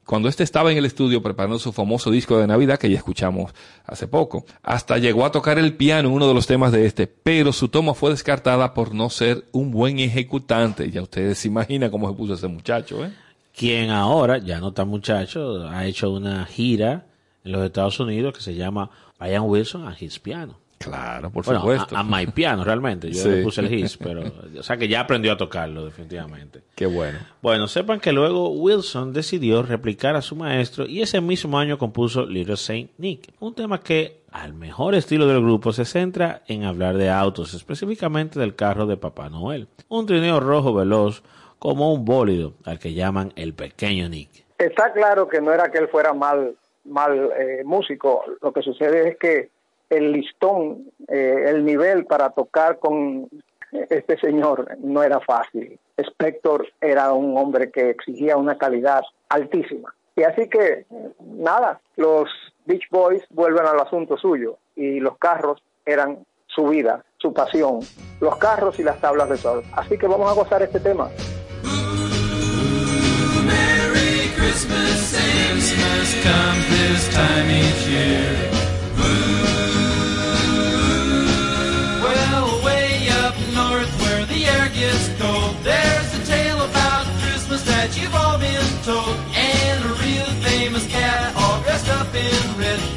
cuando 0.05 0.27
este 0.27 0.43
estaba 0.43 0.69
en 0.69 0.77
el 0.77 0.85
estudio 0.85 1.21
preparando 1.21 1.57
su 1.59 1.71
famoso 1.71 2.11
disco 2.11 2.37
de 2.37 2.45
Navidad 2.45 2.77
que 2.77 2.89
ya 2.89 2.97
escuchamos 2.97 3.53
hace 3.85 4.05
poco. 4.05 4.45
Hasta 4.63 4.97
llegó 4.97 5.25
a 5.25 5.31
tocar 5.31 5.57
el 5.57 5.75
piano 5.75 6.09
uno 6.09 6.27
de 6.27 6.33
los 6.33 6.45
temas 6.45 6.73
de 6.73 6.85
este, 6.85 7.07
pero 7.07 7.53
su 7.53 7.69
toma 7.69 7.93
fue 7.93 8.09
descartada 8.09 8.73
por 8.73 8.93
no 8.93 9.09
ser 9.09 9.45
un 9.53 9.71
buen 9.71 9.97
ejecutante. 9.99 10.91
Ya 10.91 11.01
ustedes 11.01 11.37
se 11.37 11.47
imaginan 11.47 11.89
cómo 11.89 12.09
se 12.09 12.17
puso 12.17 12.33
ese 12.33 12.47
muchacho, 12.49 13.05
¿eh? 13.05 13.13
Quien 13.55 13.91
ahora, 13.91 14.39
ya 14.39 14.59
no 14.59 14.73
tan 14.73 14.89
muchacho, 14.89 15.69
ha 15.69 15.85
hecho 15.85 16.11
una 16.11 16.45
gira 16.45 17.05
en 17.45 17.53
los 17.53 17.63
Estados 17.65 17.97
Unidos 18.01 18.33
que 18.33 18.41
se 18.41 18.55
llama 18.55 18.89
Brian 19.17 19.43
Wilson 19.43 19.87
and 19.87 19.95
His 19.97 20.19
Piano. 20.19 20.66
Claro, 20.77 21.31
por 21.31 21.43
Bueno, 21.43 21.59
supuesto. 21.61 21.95
A, 21.97 22.01
a 22.01 22.03
My 22.03 22.27
Piano, 22.27 22.63
realmente. 22.63 23.11
Yo 23.11 23.23
Sí. 23.23 23.29
le 23.29 23.43
puse 23.43 23.61
el 23.61 23.73
His, 23.73 23.97
pero. 23.97 24.21
O 24.59 24.63
sea 24.63 24.77
que 24.77 24.87
ya 24.87 25.01
aprendió 25.01 25.31
a 25.33 25.37
tocarlo, 25.37 25.85
definitivamente. 25.85 26.61
Qué 26.75 26.85
bueno. 26.85 27.17
Bueno, 27.41 27.67
sepan 27.67 27.99
que 27.99 28.11
luego 28.11 28.49
Wilson 28.51 29.11
decidió 29.13 29.63
replicar 29.63 30.15
a 30.15 30.21
su 30.21 30.35
maestro 30.35 30.85
y 30.85 31.01
ese 31.01 31.19
mismo 31.21 31.57
año 31.57 31.77
compuso 31.77 32.25
Little 32.25 32.57
Saint 32.57 32.91
Nick, 32.97 33.33
un 33.39 33.55
tema 33.55 33.79
que, 33.81 34.21
al 34.31 34.53
mejor 34.53 34.93
estilo 34.93 35.25
del 35.27 35.41
grupo, 35.41 35.73
se 35.73 35.83
centra 35.85 36.43
en 36.47 36.63
hablar 36.63 36.95
de 36.97 37.09
autos, 37.09 37.53
específicamente 37.53 38.39
del 38.39 38.55
carro 38.55 38.85
de 38.85 38.97
Papá 38.97 39.29
Noel. 39.29 39.67
Un 39.89 40.05
trineo 40.05 40.39
rojo 40.39 40.73
veloz 40.73 41.23
como 41.59 41.91
un 41.91 42.05
bólido 42.05 42.53
al 42.65 42.77
que 42.77 42.93
llaman 42.93 43.33
el 43.35 43.53
pequeño 43.55 44.07
Nick. 44.09 44.45
Está 44.59 44.93
claro 44.93 45.27
que 45.27 45.41
no 45.41 45.51
era 45.51 45.71
que 45.71 45.79
él 45.79 45.87
fuera 45.87 46.13
mal, 46.13 46.55
mal 46.85 47.31
eh, 47.39 47.63
músico, 47.65 48.23
lo 48.41 48.53
que 48.53 48.61
sucede 48.61 49.09
es 49.09 49.17
que 49.17 49.49
el 49.89 50.11
listón, 50.11 50.91
eh, 51.07 51.45
el 51.47 51.65
nivel 51.65 52.05
para 52.05 52.29
tocar 52.31 52.79
con 52.79 53.29
este 53.71 54.17
señor 54.17 54.77
no 54.79 55.03
era 55.03 55.19
fácil. 55.19 55.79
Spector 55.97 56.67
era 56.79 57.11
un 57.13 57.37
hombre 57.37 57.71
que 57.71 57.89
exigía 57.89 58.37
una 58.37 58.57
calidad 58.57 59.01
altísima. 59.29 59.93
Y 60.15 60.23
así 60.23 60.49
que, 60.49 60.85
nada, 61.19 61.79
los 61.95 62.29
Beach 62.65 62.87
Boys 62.89 63.23
vuelven 63.29 63.65
al 63.65 63.79
asunto 63.79 64.17
suyo 64.17 64.57
y 64.75 64.99
los 64.99 65.17
carros 65.17 65.61
eran 65.85 66.25
su 66.47 66.67
vida, 66.67 67.03
su 67.17 67.33
pasión, 67.33 67.79
los 68.19 68.37
carros 68.37 68.79
y 68.79 68.83
las 68.83 68.99
tablas 68.99 69.29
de 69.29 69.37
sol. 69.37 69.63
Así 69.73 69.97
que 69.97 70.07
vamos 70.07 70.31
a 70.31 70.33
gozar 70.33 70.61
este 70.63 70.79
tema. 70.79 71.09
Christmas, 74.37 75.13
Christmas 75.51 76.13
comes 76.23 76.69
this 76.69 77.13
time 77.13 77.49
each 77.51 77.87
year. 77.87 78.66
That 87.87 88.01
you've 88.01 88.15
all 88.15 88.37
been 88.37 88.83
told. 88.83 89.17
And 89.33 89.83
a 89.85 89.93
real 90.03 90.25
famous 90.43 90.85
cat 90.87 91.33
all 91.35 91.61
dressed 91.61 91.89
up 91.89 92.13
in 92.13 92.57
red. 92.59 92.96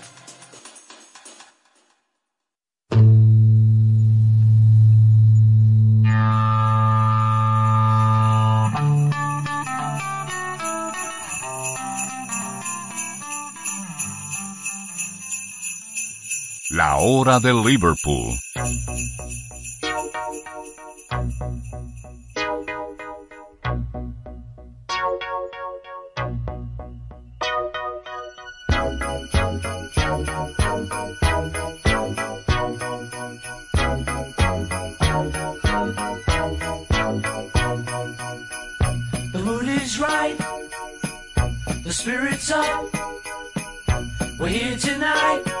hora 17.03 17.39
de 17.39 17.51
Liverpool. 17.51 18.37
The 39.31 39.41
mood 39.43 39.67
is 39.67 39.99
right. 39.99 40.37
The 41.83 41.91
spirit's 41.91 42.51
up. 42.51 42.93
We're 44.39 44.49
here 44.49 44.77
tonight. 44.77 45.60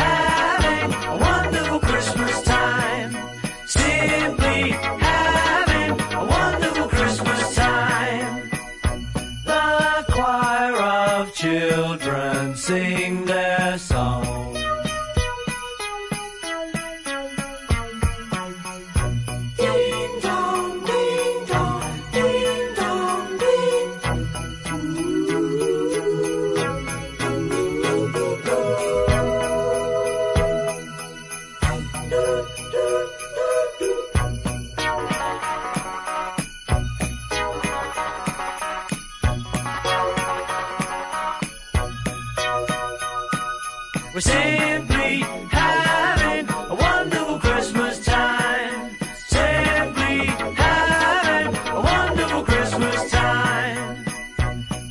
We're 44.13 44.19
simply 44.19 45.23
having 45.51 46.45
a 46.49 46.75
wonderful 46.75 47.39
Christmas 47.39 48.03
time. 48.03 48.91
Simply 49.25 50.25
having 50.57 51.55
a 51.55 51.79
wonderful 51.79 52.43
Christmas 52.43 53.09
time. 53.09 54.03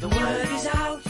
The 0.01 0.09
word 0.09 0.49
is 0.57 0.67
out. 0.73 1.03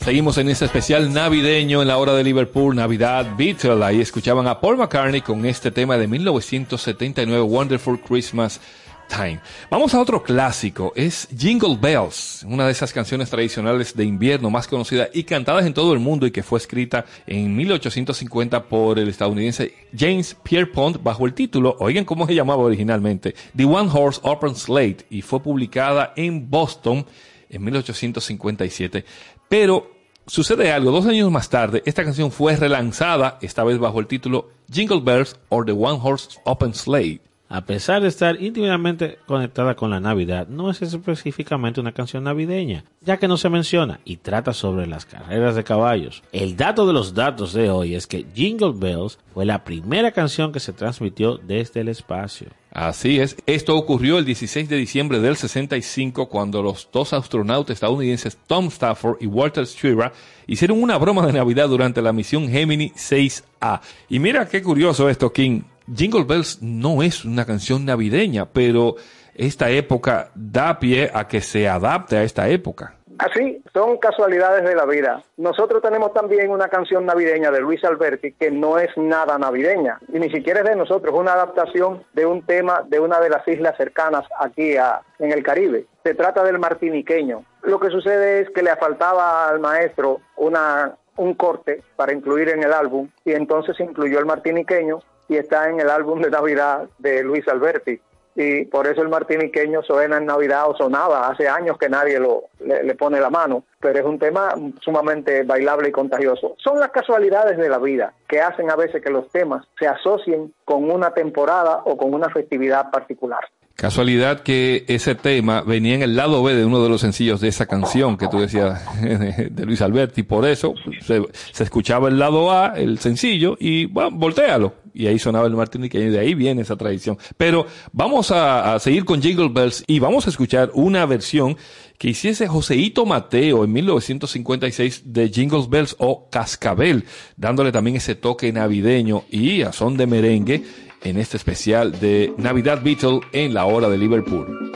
Seguimos 0.00 0.38
en 0.38 0.48
este 0.48 0.64
especial 0.64 1.12
navideño 1.12 1.82
en 1.82 1.88
la 1.88 1.98
hora 1.98 2.14
de 2.14 2.24
Liverpool, 2.24 2.74
Navidad 2.74 3.26
Beatle. 3.36 3.84
Ahí 3.84 4.00
escuchaban 4.00 4.46
a 4.46 4.58
Paul 4.58 4.78
McCartney 4.78 5.20
con 5.20 5.44
este 5.44 5.70
tema 5.70 5.98
de 5.98 6.06
1979, 6.06 7.42
Wonderful 7.42 8.00
Christmas 8.00 8.62
Time. 9.10 9.40
Vamos 9.68 9.92
a 9.92 10.00
otro 10.00 10.22
clásico, 10.22 10.92
es 10.94 11.28
Jingle 11.36 11.76
Bells, 11.78 12.46
una 12.48 12.66
de 12.66 12.72
esas 12.72 12.92
canciones 12.92 13.28
tradicionales 13.28 13.96
de 13.96 14.04
invierno 14.04 14.50
más 14.50 14.68
conocidas 14.68 15.10
y 15.12 15.24
cantadas 15.24 15.66
en 15.66 15.74
todo 15.74 15.92
el 15.92 15.98
mundo 15.98 16.26
y 16.26 16.30
que 16.30 16.44
fue 16.44 16.58
escrita 16.58 17.04
en 17.26 17.56
1850 17.56 18.68
por 18.68 19.00
el 19.00 19.08
estadounidense 19.08 19.74
James 19.96 20.36
Pierpont 20.42 21.02
bajo 21.02 21.26
el 21.26 21.34
título, 21.34 21.76
oigan 21.80 22.04
cómo 22.04 22.26
se 22.26 22.34
llamaba 22.34 22.62
originalmente, 22.62 23.34
The 23.56 23.64
One 23.64 23.90
Horse 23.92 24.20
Open 24.22 24.54
Slate 24.54 25.06
y 25.10 25.22
fue 25.22 25.42
publicada 25.42 26.12
en 26.16 26.48
Boston 26.48 27.04
en 27.48 27.64
1857. 27.64 29.04
Pero 29.48 29.90
sucede 30.26 30.70
algo, 30.70 30.92
dos 30.92 31.06
años 31.06 31.30
más 31.32 31.50
tarde, 31.50 31.82
esta 31.84 32.04
canción 32.04 32.30
fue 32.30 32.54
relanzada, 32.54 33.38
esta 33.42 33.64
vez 33.64 33.78
bajo 33.78 33.98
el 33.98 34.06
título 34.06 34.50
Jingle 34.72 35.00
Bells 35.00 35.36
or 35.48 35.66
the 35.66 35.72
One 35.72 35.98
Horse 36.00 36.38
Open 36.44 36.72
Sleigh. 36.72 37.20
A 37.52 37.62
pesar 37.62 38.00
de 38.00 38.06
estar 38.06 38.40
íntimamente 38.40 39.18
conectada 39.26 39.74
con 39.74 39.90
la 39.90 39.98
Navidad, 39.98 40.46
no 40.46 40.70
es 40.70 40.82
específicamente 40.82 41.80
una 41.80 41.90
canción 41.90 42.22
navideña, 42.22 42.84
ya 43.00 43.16
que 43.16 43.26
no 43.26 43.36
se 43.36 43.50
menciona 43.50 43.98
y 44.04 44.18
trata 44.18 44.52
sobre 44.52 44.86
las 44.86 45.04
carreras 45.04 45.56
de 45.56 45.64
caballos. 45.64 46.22
El 46.30 46.56
dato 46.56 46.86
de 46.86 46.92
los 46.92 47.12
datos 47.12 47.52
de 47.52 47.68
hoy 47.68 47.96
es 47.96 48.06
que 48.06 48.24
Jingle 48.32 48.74
Bells 48.76 49.18
fue 49.34 49.44
la 49.46 49.64
primera 49.64 50.12
canción 50.12 50.52
que 50.52 50.60
se 50.60 50.72
transmitió 50.72 51.38
desde 51.38 51.80
el 51.80 51.88
espacio. 51.88 52.50
Así 52.70 53.18
es, 53.18 53.36
esto 53.46 53.76
ocurrió 53.76 54.18
el 54.18 54.24
16 54.24 54.68
de 54.68 54.76
diciembre 54.76 55.18
del 55.18 55.34
65 55.34 56.28
cuando 56.28 56.62
los 56.62 56.88
dos 56.92 57.12
astronautas 57.12 57.74
estadounidenses 57.74 58.38
Tom 58.46 58.68
Stafford 58.68 59.16
y 59.20 59.26
Walter 59.26 59.66
Schirra 59.66 60.12
hicieron 60.46 60.80
una 60.80 60.96
broma 60.98 61.26
de 61.26 61.32
Navidad 61.32 61.68
durante 61.68 62.00
la 62.00 62.12
misión 62.12 62.48
Gemini 62.48 62.90
6A. 62.90 63.80
Y 64.08 64.20
mira 64.20 64.48
qué 64.48 64.62
curioso 64.62 65.08
esto, 65.08 65.32
King. 65.32 65.62
Jingle 65.94 66.24
Bells 66.24 66.62
no 66.62 67.02
es 67.02 67.24
una 67.24 67.44
canción 67.44 67.84
navideña, 67.84 68.46
pero 68.46 68.94
esta 69.34 69.70
época 69.70 70.30
da 70.34 70.78
pie 70.78 71.10
a 71.12 71.26
que 71.26 71.40
se 71.40 71.68
adapte 71.68 72.16
a 72.16 72.22
esta 72.22 72.48
época. 72.48 72.94
Así, 73.18 73.62
son 73.74 73.98
casualidades 73.98 74.64
de 74.64 74.74
la 74.74 74.86
vida. 74.86 75.22
Nosotros 75.36 75.82
tenemos 75.82 76.14
también 76.14 76.50
una 76.50 76.68
canción 76.68 77.04
navideña 77.04 77.50
de 77.50 77.60
Luis 77.60 77.84
Alberti 77.84 78.32
que 78.32 78.50
no 78.50 78.78
es 78.78 78.96
nada 78.96 79.36
navideña 79.36 79.98
y 80.10 80.18
ni 80.18 80.30
siquiera 80.30 80.60
es 80.60 80.66
de 80.66 80.76
nosotros, 80.76 81.12
es 81.12 81.20
una 81.20 81.34
adaptación 81.34 82.02
de 82.14 82.24
un 82.24 82.46
tema 82.46 82.82
de 82.88 82.98
una 82.98 83.20
de 83.20 83.28
las 83.28 83.46
islas 83.46 83.76
cercanas 83.76 84.24
aquí 84.38 84.76
a, 84.78 85.02
en 85.18 85.32
el 85.32 85.42
Caribe. 85.42 85.84
Se 86.02 86.14
trata 86.14 86.42
del 86.44 86.58
martiniqueño. 86.58 87.44
Lo 87.62 87.78
que 87.78 87.90
sucede 87.90 88.40
es 88.40 88.50
que 88.50 88.62
le 88.62 88.74
faltaba 88.76 89.48
al 89.48 89.60
maestro 89.60 90.20
una, 90.36 90.94
un 91.16 91.34
corte 91.34 91.82
para 91.96 92.14
incluir 92.14 92.48
en 92.48 92.62
el 92.62 92.72
álbum 92.72 93.10
y 93.26 93.32
entonces 93.32 93.78
incluyó 93.80 94.18
el 94.18 94.24
martiniqueño 94.24 95.00
y 95.30 95.36
está 95.36 95.70
en 95.70 95.80
el 95.80 95.88
álbum 95.88 96.20
de 96.20 96.28
Navidad 96.28 96.90
de 96.98 97.22
Luis 97.22 97.48
Alberti 97.48 97.98
y 98.34 98.64
por 98.66 98.86
eso 98.86 99.02
el 99.02 99.08
martiniqueño 99.08 99.82
suena 99.82 100.18
en 100.18 100.26
Navidad 100.26 100.68
o 100.68 100.76
sonaba 100.76 101.28
hace 101.28 101.48
años 101.48 101.76
que 101.78 101.88
nadie 101.88 102.18
lo 102.18 102.44
le, 102.64 102.94
pone 102.94 103.20
la 103.20 103.30
mano, 103.30 103.64
pero 103.80 103.98
es 103.98 104.04
un 104.04 104.18
tema 104.18 104.54
sumamente 104.80 105.42
bailable 105.42 105.88
y 105.88 105.92
contagioso. 105.92 106.54
Son 106.62 106.78
las 106.78 106.90
casualidades 106.90 107.58
de 107.58 107.68
la 107.68 107.78
vida 107.78 108.14
que 108.28 108.40
hacen 108.40 108.70
a 108.70 108.76
veces 108.76 109.02
que 109.02 109.10
los 109.10 109.28
temas 109.30 109.66
se 109.78 109.86
asocien 109.86 110.52
con 110.64 110.90
una 110.90 111.12
temporada 111.12 111.82
o 111.84 111.96
con 111.96 112.14
una 112.14 112.28
festividad 112.30 112.90
particular. 112.90 113.40
Casualidad 113.74 114.40
que 114.40 114.84
ese 114.88 115.14
tema 115.14 115.62
venía 115.62 115.94
en 115.94 116.02
el 116.02 116.14
lado 116.14 116.42
B 116.42 116.54
de 116.54 116.66
uno 116.66 116.82
de 116.82 116.90
los 116.90 117.00
sencillos 117.00 117.40
de 117.40 117.48
esa 117.48 117.66
canción 117.66 118.18
que 118.18 118.28
tú 118.28 118.38
decías 118.38 118.78
de 119.02 119.64
Luis 119.64 119.80
Alberti. 119.80 120.22
Por 120.22 120.46
eso 120.46 120.74
se, 121.00 121.22
se 121.32 121.64
escuchaba 121.64 122.08
el 122.08 122.18
lado 122.18 122.52
A, 122.52 122.74
el 122.76 122.98
sencillo, 122.98 123.56
y 123.58 123.86
bueno, 123.86 124.10
voltealo. 124.12 124.74
Y 124.94 125.06
ahí 125.06 125.18
sonaba 125.18 125.46
el 125.46 125.54
martiniqueño 125.54 126.06
y 126.06 126.10
de 126.10 126.18
ahí 126.18 126.34
viene 126.34 126.62
esa 126.62 126.76
tradición. 126.76 127.18
Pero 127.36 127.66
vamos 127.92 128.30
a, 128.30 128.74
a 128.74 128.78
seguir 128.78 129.04
con 129.04 129.22
Jingle 129.22 129.48
Bells 129.48 129.84
y 129.86 129.98
vamos 129.98 130.26
a 130.26 130.30
escuchar 130.30 130.70
una 130.74 131.06
versión 131.06 131.56
que 131.98 132.08
hiciese 132.08 132.48
Joseito 132.48 133.04
Mateo 133.04 133.62
en 133.64 133.72
1956 133.72 135.02
de 135.12 135.28
Jingle 135.28 135.66
Bells 135.68 135.96
o 135.98 136.30
Cascabel, 136.30 137.04
dándole 137.36 137.72
también 137.72 137.96
ese 137.96 138.14
toque 138.14 138.50
navideño 138.52 139.24
y 139.30 139.62
a 139.62 139.72
son 139.72 139.96
de 139.96 140.06
merengue 140.06 140.64
en 141.04 141.18
este 141.18 141.36
especial 141.36 141.98
de 142.00 142.32
Navidad 142.36 142.82
Beatle 142.82 143.20
en 143.32 143.54
la 143.54 143.64
hora 143.66 143.88
de 143.88 143.98
Liverpool. 143.98 144.72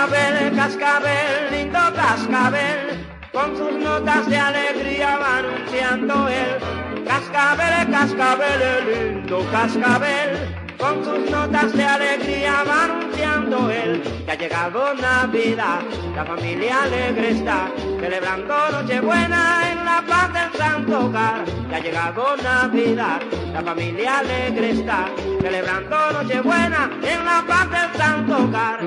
Cascabel, 0.00 0.56
cascabel, 0.56 1.50
lindo 1.50 1.78
cascabel, 1.94 3.06
con 3.32 3.54
sus 3.54 3.72
notas 3.72 4.26
de 4.30 4.38
alegría 4.38 5.18
va 5.18 5.38
anunciando 5.40 6.26
él. 6.26 7.04
Cascabel, 7.06 7.90
cascabel, 7.90 8.86
lindo 8.88 9.46
cascabel, 9.52 10.69
con 10.80 11.04
sus 11.04 11.30
notas 11.30 11.72
de 11.74 11.84
alegría 11.84 12.64
va 12.66 12.84
anunciando 12.84 13.70
él 13.70 14.02
que 14.24 14.30
ha 14.30 14.34
llegado 14.34 14.94
Navidad, 14.94 15.80
la 16.16 16.24
familia 16.24 16.82
alegre 16.84 17.30
está, 17.30 17.70
celebrando 18.00 18.54
Nochebuena 18.70 19.70
en 19.70 19.84
la 19.84 20.02
paz 20.06 20.32
del 20.32 20.52
santo 20.58 21.06
hogar. 21.06 21.44
Que 21.68 21.74
ha 21.76 21.80
llegado 21.80 22.36
Navidad, 22.38 23.20
la 23.52 23.62
familia 23.62 24.18
alegre 24.18 24.70
está, 24.70 25.08
celebrando 25.40 26.12
Nochebuena 26.12 26.90
en 27.02 27.24
la 27.24 27.44
paz 27.46 27.70
del 27.70 28.00
santo 28.00 28.36
hogar. 28.44 28.80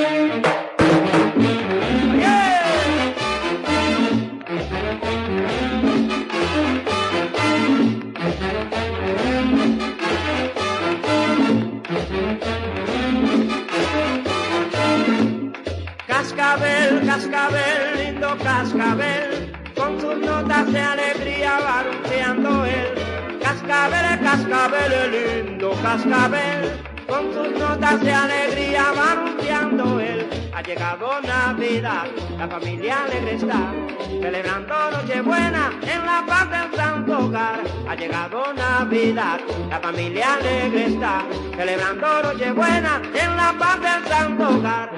Cascabel, 0.00 0.69
de 20.72 20.80
alegría 20.80 21.58
va 21.60 21.80
anunciando 21.80 22.64
él. 22.64 23.40
Cascabel, 23.40 24.20
cascabel, 24.20 24.92
lindo 25.12 25.72
cascabel, 25.82 26.80
con 27.08 27.32
sus 27.32 27.58
notas 27.58 28.00
de 28.00 28.12
alegría 28.12 28.84
va 28.96 29.30
él. 30.00 30.28
Ha 30.52 30.62
llegado 30.62 31.20
Navidad, 31.22 32.06
la 32.38 32.48
familia 32.48 33.04
alegre 33.04 33.34
está, 33.34 33.72
celebrando 34.20 34.74
Nochebuena 34.90 35.72
en 35.82 36.06
la 36.06 36.24
paz 36.26 36.50
del 36.50 36.76
santo 36.76 37.18
hogar. 37.18 37.60
Ha 37.88 37.94
llegado 37.94 38.52
Navidad, 38.52 39.40
la 39.68 39.80
familia 39.80 40.34
alegre 40.34 40.86
está, 40.86 41.24
celebrando 41.56 42.22
Nochebuena 42.22 43.02
en 43.14 43.36
la 43.36 43.54
paz 43.58 43.80
del 43.80 44.08
santo 44.08 44.48
hogar. 44.48 44.90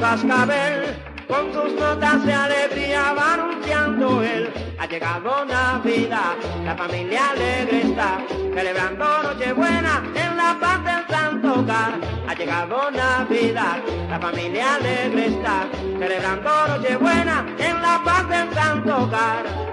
Cascabel, 0.00 0.96
con 1.28 1.52
sus 1.52 1.72
notas 1.74 2.24
de 2.24 2.32
alegría 2.32 3.12
va 3.12 3.34
anunciando 3.34 4.22
él. 4.22 4.50
Ha 4.78 4.86
llegado 4.86 5.44
Navidad, 5.44 6.34
la 6.64 6.74
familia 6.74 7.30
alegre 7.30 7.82
está, 7.82 8.18
celebrando 8.54 9.22
Nochebuena 9.22 10.02
en 10.14 10.36
la 10.36 10.56
paz 10.60 10.84
del 10.84 11.16
santo 11.16 11.60
hogar. 11.60 11.92
Ha 12.28 12.34
llegado 12.34 12.90
Navidad, 12.90 13.78
la 14.08 14.18
familia 14.18 14.74
alegre 14.74 15.26
está, 15.26 15.66
celebrando 15.98 16.50
Nochebuena 16.68 17.46
en 17.58 17.82
la 17.82 18.02
paz 18.04 18.28
del 18.28 18.54
santo 18.54 18.96
hogar. 19.04 19.63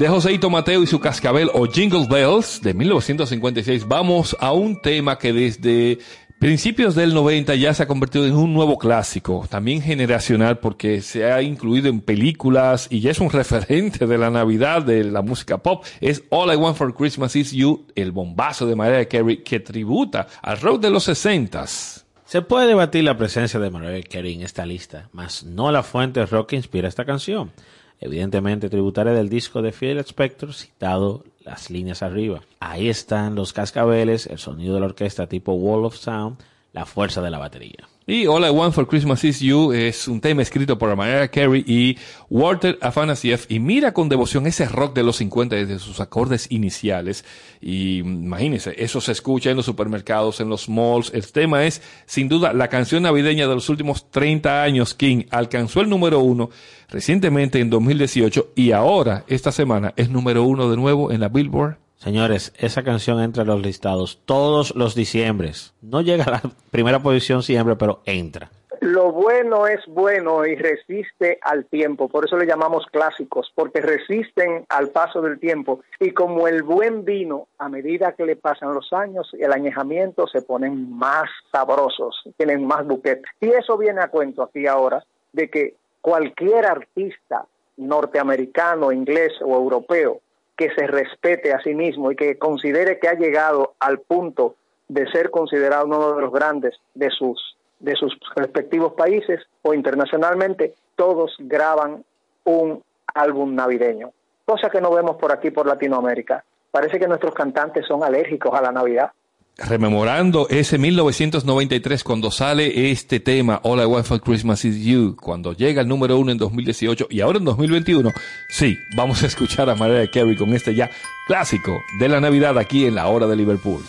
De 0.00 0.08
Joseito 0.08 0.48
Mateo 0.48 0.82
y 0.82 0.86
su 0.86 0.98
cascabel 0.98 1.50
o 1.52 1.66
Jingle 1.66 2.06
Bells 2.08 2.62
de 2.62 2.72
1956 2.72 3.86
vamos 3.86 4.34
a 4.40 4.50
un 4.50 4.80
tema 4.80 5.18
que 5.18 5.30
desde 5.34 5.98
principios 6.38 6.94
del 6.94 7.12
90 7.12 7.54
ya 7.56 7.74
se 7.74 7.82
ha 7.82 7.86
convertido 7.86 8.24
en 8.24 8.34
un 8.34 8.54
nuevo 8.54 8.78
clásico, 8.78 9.46
también 9.50 9.82
generacional 9.82 10.58
porque 10.58 11.02
se 11.02 11.30
ha 11.30 11.42
incluido 11.42 11.90
en 11.90 12.00
películas 12.00 12.86
y 12.88 13.00
ya 13.00 13.10
es 13.10 13.20
un 13.20 13.28
referente 13.30 14.06
de 14.06 14.16
la 14.16 14.30
Navidad 14.30 14.80
de 14.80 15.04
la 15.04 15.20
música 15.20 15.58
pop. 15.58 15.84
Es 16.00 16.22
All 16.30 16.50
I 16.50 16.56
Want 16.56 16.78
for 16.78 16.94
Christmas 16.94 17.36
Is 17.36 17.52
You, 17.52 17.84
el 17.94 18.10
bombazo 18.10 18.64
de 18.64 18.76
Mariah 18.76 19.06
Carey 19.06 19.42
que 19.42 19.60
tributa 19.60 20.28
al 20.40 20.58
rock 20.62 20.80
de 20.80 20.88
los 20.88 21.06
60s. 21.10 22.04
Se 22.24 22.40
puede 22.40 22.68
debatir 22.68 23.04
la 23.04 23.18
presencia 23.18 23.60
de 23.60 23.68
Mariah 23.68 24.02
Carey 24.10 24.32
en 24.32 24.42
esta 24.44 24.64
lista, 24.64 25.10
mas 25.12 25.44
no 25.44 25.70
la 25.70 25.82
fuente 25.82 26.24
rock 26.24 26.48
que 26.48 26.56
inspira 26.56 26.88
esta 26.88 27.04
canción. 27.04 27.52
Evidentemente 28.00 28.70
tributaria 28.70 29.12
del 29.12 29.28
disco 29.28 29.60
de 29.60 29.72
Phil 29.72 29.98
Spector 29.98 30.54
citado 30.54 31.24
las 31.40 31.70
líneas 31.70 32.02
arriba. 32.02 32.40
Ahí 32.58 32.88
están 32.88 33.34
los 33.34 33.52
cascabeles, 33.52 34.26
el 34.26 34.38
sonido 34.38 34.74
de 34.74 34.80
la 34.80 34.86
orquesta 34.86 35.26
tipo 35.26 35.52
Wall 35.52 35.84
of 35.84 35.96
Sound, 35.96 36.38
la 36.72 36.86
fuerza 36.86 37.20
de 37.20 37.30
la 37.30 37.38
batería. 37.38 37.88
Y 38.10 38.26
All 38.26 38.44
I 38.44 38.50
Want 38.50 38.74
for 38.74 38.88
Christmas 38.88 39.22
Is 39.22 39.38
You 39.38 39.72
es 39.72 40.08
un 40.08 40.20
tema 40.20 40.42
escrito 40.42 40.76
por 40.76 40.96
Mariah 40.96 41.28
Carey 41.28 41.62
y 41.64 41.96
Walter 42.28 42.76
Afanasieff 42.82 43.48
y 43.48 43.60
mira 43.60 43.94
con 43.94 44.08
devoción 44.08 44.48
ese 44.48 44.66
rock 44.66 44.96
de 44.96 45.04
los 45.04 45.18
50 45.18 45.54
desde 45.54 45.78
sus 45.78 46.00
acordes 46.00 46.50
iniciales. 46.50 47.24
Y 47.60 47.98
imagínense, 47.98 48.74
eso 48.76 49.00
se 49.00 49.12
escucha 49.12 49.50
en 49.50 49.56
los 49.58 49.66
supermercados, 49.66 50.40
en 50.40 50.48
los 50.48 50.68
malls. 50.68 51.12
El 51.14 51.30
tema 51.30 51.64
es, 51.64 51.82
sin 52.04 52.28
duda, 52.28 52.52
la 52.52 52.66
canción 52.66 53.04
navideña 53.04 53.46
de 53.46 53.54
los 53.54 53.68
últimos 53.68 54.10
30 54.10 54.60
años. 54.60 54.94
King 54.94 55.26
alcanzó 55.30 55.80
el 55.80 55.88
número 55.88 56.18
uno 56.18 56.50
recientemente 56.88 57.60
en 57.60 57.70
2018 57.70 58.54
y 58.56 58.72
ahora, 58.72 59.24
esta 59.28 59.52
semana, 59.52 59.94
es 59.94 60.10
número 60.10 60.42
uno 60.42 60.68
de 60.68 60.76
nuevo 60.76 61.12
en 61.12 61.20
la 61.20 61.28
Billboard 61.28 61.78
Señores, 62.00 62.54
esa 62.56 62.82
canción 62.82 63.20
entra 63.20 63.42
en 63.42 63.48
los 63.48 63.60
listados 63.60 64.22
todos 64.24 64.74
los 64.74 64.94
diciembres. 64.94 65.74
No 65.82 66.00
llega 66.00 66.24
a 66.24 66.30
la 66.30 66.42
primera 66.70 67.00
posición 67.00 67.42
siempre, 67.42 67.76
pero 67.76 68.00
entra. 68.06 68.50
Lo 68.80 69.12
bueno 69.12 69.66
es 69.66 69.80
bueno 69.86 70.46
y 70.46 70.56
resiste 70.56 71.38
al 71.42 71.66
tiempo, 71.66 72.08
por 72.08 72.24
eso 72.24 72.38
le 72.38 72.46
llamamos 72.46 72.86
clásicos, 72.86 73.52
porque 73.54 73.82
resisten 73.82 74.64
al 74.70 74.88
paso 74.88 75.20
del 75.20 75.38
tiempo 75.38 75.80
y 75.98 76.12
como 76.12 76.48
el 76.48 76.62
buen 76.62 77.04
vino, 77.04 77.48
a 77.58 77.68
medida 77.68 78.12
que 78.12 78.24
le 78.24 78.36
pasan 78.36 78.72
los 78.72 78.94
años, 78.94 79.30
el 79.38 79.52
añejamiento 79.52 80.26
se 80.26 80.40
ponen 80.40 80.90
más 80.96 81.28
sabrosos, 81.52 82.16
tienen 82.38 82.66
más 82.66 82.86
buquete. 82.86 83.28
Y 83.42 83.48
eso 83.50 83.76
viene 83.76 84.00
a 84.00 84.08
cuento 84.08 84.42
aquí 84.42 84.66
ahora 84.66 85.04
de 85.34 85.50
que 85.50 85.74
cualquier 86.00 86.64
artista 86.64 87.44
norteamericano, 87.76 88.90
inglés 88.90 89.32
o 89.42 89.54
europeo 89.54 90.22
que 90.60 90.70
se 90.74 90.86
respete 90.86 91.54
a 91.54 91.62
sí 91.62 91.74
mismo 91.74 92.12
y 92.12 92.16
que 92.16 92.36
considere 92.36 92.98
que 92.98 93.08
ha 93.08 93.14
llegado 93.14 93.72
al 93.80 94.00
punto 94.00 94.56
de 94.88 95.10
ser 95.10 95.30
considerado 95.30 95.86
uno 95.86 96.14
de 96.14 96.20
los 96.20 96.30
grandes 96.30 96.78
de 96.92 97.08
sus 97.08 97.56
de 97.78 97.96
sus 97.96 98.14
respectivos 98.36 98.92
países 98.92 99.40
o 99.62 99.72
internacionalmente, 99.72 100.74
todos 100.96 101.34
graban 101.38 102.04
un 102.44 102.82
álbum 103.14 103.54
navideño, 103.54 104.10
cosa 104.44 104.68
que 104.68 104.82
no 104.82 104.92
vemos 104.92 105.16
por 105.16 105.32
aquí 105.32 105.50
por 105.50 105.66
Latinoamérica. 105.66 106.44
Parece 106.70 106.98
que 106.98 107.08
nuestros 107.08 107.32
cantantes 107.32 107.86
son 107.86 108.04
alérgicos 108.04 108.52
a 108.52 108.60
la 108.60 108.70
Navidad. 108.70 109.12
Rememorando 109.58 110.48
ese 110.48 110.78
1993 110.78 112.02
cuando 112.02 112.30
sale 112.30 112.90
este 112.90 113.20
tema 113.20 113.60
All 113.62 113.80
I 113.80 113.84
Want 113.84 114.06
for 114.06 114.20
Christmas 114.20 114.64
Is 114.64 114.84
You, 114.84 115.16
cuando 115.20 115.52
llega 115.52 115.82
el 115.82 115.88
número 115.88 116.18
uno 116.18 116.32
en 116.32 116.38
2018 116.38 117.08
y 117.10 117.20
ahora 117.20 117.38
en 117.38 117.44
2021, 117.44 118.10
sí, 118.48 118.76
vamos 118.96 119.22
a 119.22 119.26
escuchar 119.26 119.68
a 119.68 119.74
Mariah 119.74 120.10
Carey 120.10 120.36
con 120.36 120.52
este 120.54 120.74
ya 120.74 120.90
clásico 121.26 121.80
de 121.98 122.08
la 122.08 122.20
Navidad 122.20 122.58
aquí 122.58 122.86
en 122.86 122.94
la 122.94 123.06
hora 123.08 123.26
de 123.26 123.36
Liverpool. 123.36 123.82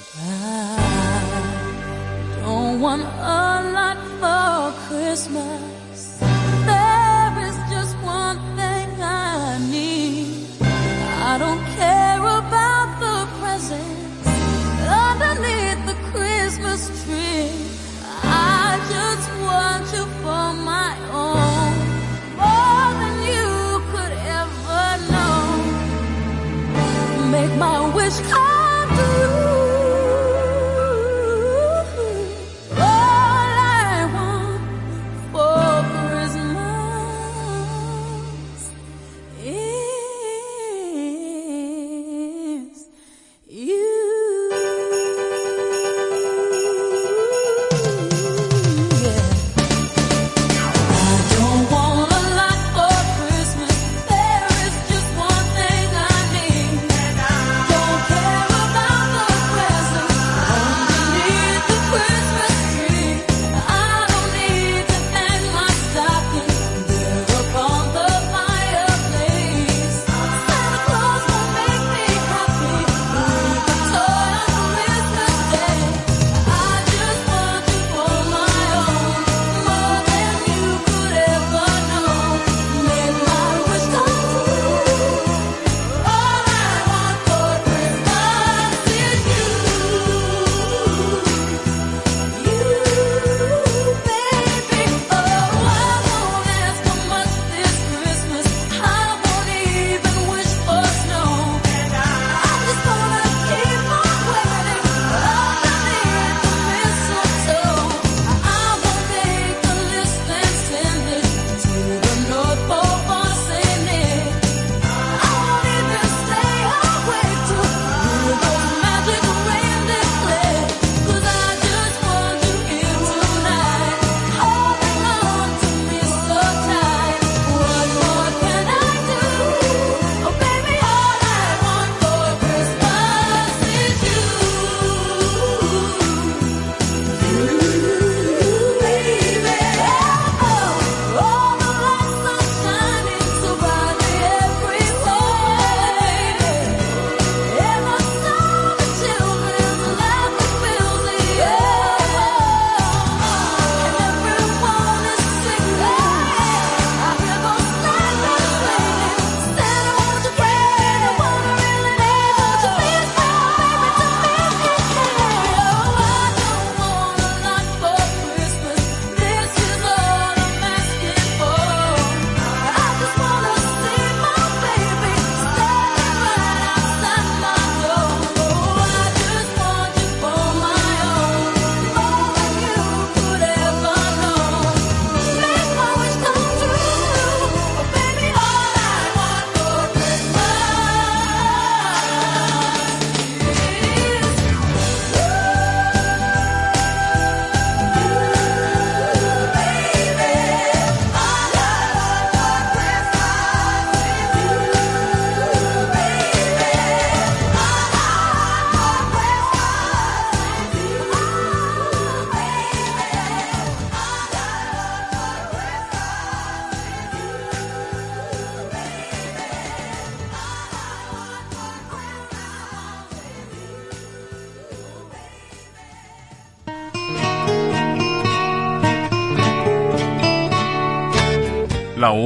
My 28.20 28.51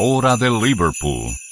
hora 0.00 0.36
de 0.36 0.48
Liverpool. 0.48 1.47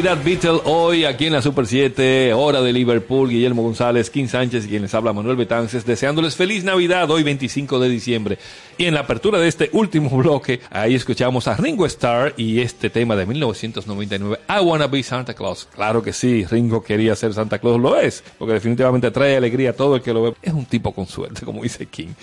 Navidad 0.00 0.24
Beatle 0.24 0.60
hoy 0.64 1.04
aquí 1.04 1.26
en 1.26 1.34
la 1.34 1.42
Super 1.42 1.66
7, 1.66 2.32
hora 2.32 2.62
de 2.62 2.72
Liverpool, 2.72 3.28
Guillermo 3.28 3.60
González, 3.60 4.08
Kim 4.08 4.28
Sánchez 4.28 4.64
y 4.64 4.68
quien 4.70 4.80
les 4.80 4.94
habla 4.94 5.12
Manuel 5.12 5.36
Betances, 5.36 5.84
deseándoles 5.84 6.36
feliz 6.36 6.64
Navidad 6.64 7.10
hoy 7.10 7.22
25 7.22 7.78
de 7.78 7.90
diciembre. 7.90 8.38
Y 8.78 8.86
en 8.86 8.94
la 8.94 9.00
apertura 9.00 9.38
de 9.38 9.46
este 9.46 9.68
último 9.74 10.08
bloque, 10.16 10.60
ahí 10.70 10.94
escuchamos 10.94 11.48
a 11.48 11.54
Ringo 11.54 11.84
Starr 11.84 12.32
y 12.38 12.60
este 12.60 12.88
tema 12.88 13.14
de 13.14 13.26
1999, 13.26 14.38
I 14.48 14.64
Wanna 14.64 14.86
Be 14.86 15.02
Santa 15.02 15.34
Claus. 15.34 15.68
Claro 15.74 16.02
que 16.02 16.14
sí, 16.14 16.46
Ringo 16.46 16.82
quería 16.82 17.14
ser 17.14 17.34
Santa 17.34 17.58
Claus, 17.58 17.78
lo 17.78 18.00
es, 18.00 18.24
porque 18.38 18.54
definitivamente 18.54 19.10
trae 19.10 19.36
alegría 19.36 19.70
a 19.70 19.74
todo 19.74 19.96
el 19.96 20.00
que 20.00 20.14
lo 20.14 20.22
ve. 20.22 20.34
Es 20.40 20.54
un 20.54 20.64
tipo 20.64 20.92
con 20.92 21.06
suerte, 21.06 21.44
como 21.44 21.62
dice 21.62 21.84
King. 21.84 22.14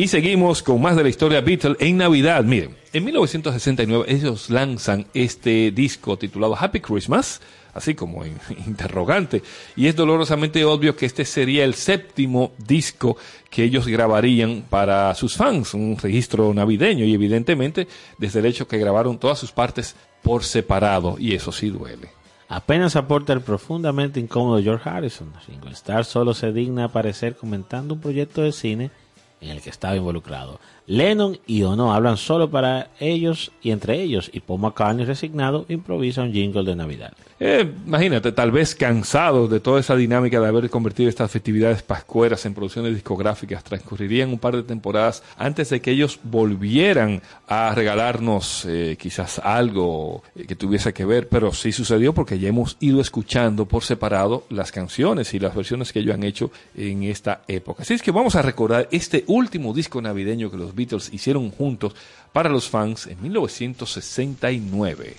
Y 0.00 0.06
seguimos 0.06 0.62
con 0.62 0.80
más 0.80 0.94
de 0.94 1.02
la 1.02 1.08
historia 1.08 1.40
Beatle 1.40 1.74
en 1.80 1.96
Navidad. 1.96 2.44
Miren, 2.44 2.76
en 2.92 3.04
1969 3.04 4.04
ellos 4.06 4.48
lanzan 4.48 5.08
este 5.12 5.72
disco 5.72 6.16
titulado 6.16 6.56
Happy 6.56 6.78
Christmas, 6.78 7.40
así 7.74 7.96
como 7.96 8.24
en 8.24 8.38
interrogante. 8.68 9.42
Y 9.74 9.88
es 9.88 9.96
dolorosamente 9.96 10.64
obvio 10.64 10.94
que 10.94 11.04
este 11.04 11.24
sería 11.24 11.64
el 11.64 11.74
séptimo 11.74 12.52
disco 12.58 13.16
que 13.50 13.64
ellos 13.64 13.88
grabarían 13.88 14.62
para 14.70 15.12
sus 15.16 15.34
fans, 15.34 15.74
un 15.74 15.98
registro 16.00 16.54
navideño. 16.54 17.04
Y 17.04 17.14
evidentemente, 17.14 17.88
desde 18.18 18.38
el 18.38 18.46
hecho 18.46 18.68
que 18.68 18.78
grabaron 18.78 19.18
todas 19.18 19.40
sus 19.40 19.50
partes 19.50 19.96
por 20.22 20.44
separado, 20.44 21.16
y 21.18 21.34
eso 21.34 21.50
sí 21.50 21.70
duele. 21.70 22.08
Apenas 22.48 22.94
aporta 22.94 23.32
el 23.32 23.40
profundamente 23.40 24.20
incómodo 24.20 24.62
George 24.62 24.88
Harrison. 24.88 25.32
Ringo 25.48 25.70
Starr 25.70 26.04
solo 26.04 26.34
se 26.34 26.52
digna 26.52 26.84
aparecer 26.84 27.34
comentando 27.34 27.94
un 27.94 28.00
proyecto 28.00 28.42
de 28.42 28.52
cine 28.52 28.92
en 29.40 29.50
el 29.50 29.62
que 29.62 29.70
estaba 29.70 29.96
involucrado. 29.96 30.60
Lennon 30.88 31.38
y 31.46 31.64
Ono 31.64 31.92
hablan 31.92 32.16
solo 32.16 32.50
para 32.50 32.88
ellos 32.98 33.52
y 33.62 33.72
entre 33.72 34.00
ellos, 34.00 34.30
y 34.32 34.40
Paul 34.40 34.60
McCartney 34.60 35.04
resignado 35.04 35.66
improvisa 35.68 36.22
un 36.22 36.32
jingle 36.32 36.64
de 36.64 36.74
Navidad. 36.74 37.12
Eh, 37.40 37.70
imagínate, 37.86 38.32
tal 38.32 38.50
vez 38.50 38.74
cansados 38.74 39.50
de 39.50 39.60
toda 39.60 39.80
esa 39.80 39.94
dinámica 39.94 40.40
de 40.40 40.48
haber 40.48 40.70
convertido 40.70 41.10
estas 41.10 41.30
festividades 41.30 41.82
pascueras 41.82 42.44
en 42.46 42.54
producciones 42.54 42.94
discográficas, 42.94 43.62
transcurrirían 43.62 44.30
un 44.30 44.38
par 44.38 44.56
de 44.56 44.62
temporadas 44.62 45.22
antes 45.36 45.68
de 45.68 45.80
que 45.80 45.90
ellos 45.90 46.18
volvieran 46.24 47.20
a 47.46 47.74
regalarnos 47.74 48.64
eh, 48.66 48.96
quizás 48.98 49.38
algo 49.40 50.22
eh, 50.34 50.46
que 50.46 50.56
tuviese 50.56 50.94
que 50.94 51.04
ver, 51.04 51.28
pero 51.28 51.52
sí 51.52 51.70
sucedió 51.70 52.14
porque 52.14 52.38
ya 52.38 52.48
hemos 52.48 52.78
ido 52.80 53.00
escuchando 53.00 53.66
por 53.66 53.84
separado 53.84 54.44
las 54.48 54.72
canciones 54.72 55.34
y 55.34 55.38
las 55.38 55.54
versiones 55.54 55.92
que 55.92 56.00
ellos 56.00 56.14
han 56.14 56.24
hecho 56.24 56.50
en 56.74 57.02
esta 57.02 57.42
época. 57.46 57.82
Así 57.82 57.92
es 57.92 58.02
que 58.02 58.10
vamos 58.10 58.36
a 58.36 58.42
recordar 58.42 58.88
este 58.90 59.24
último 59.26 59.74
disco 59.74 60.00
navideño 60.00 60.50
que 60.50 60.56
los 60.56 60.74
Beatles 60.78 61.12
hicieron 61.12 61.50
juntos 61.50 61.94
para 62.32 62.48
los 62.48 62.68
fans 62.68 63.06
en 63.08 63.20
1969. 63.20 65.16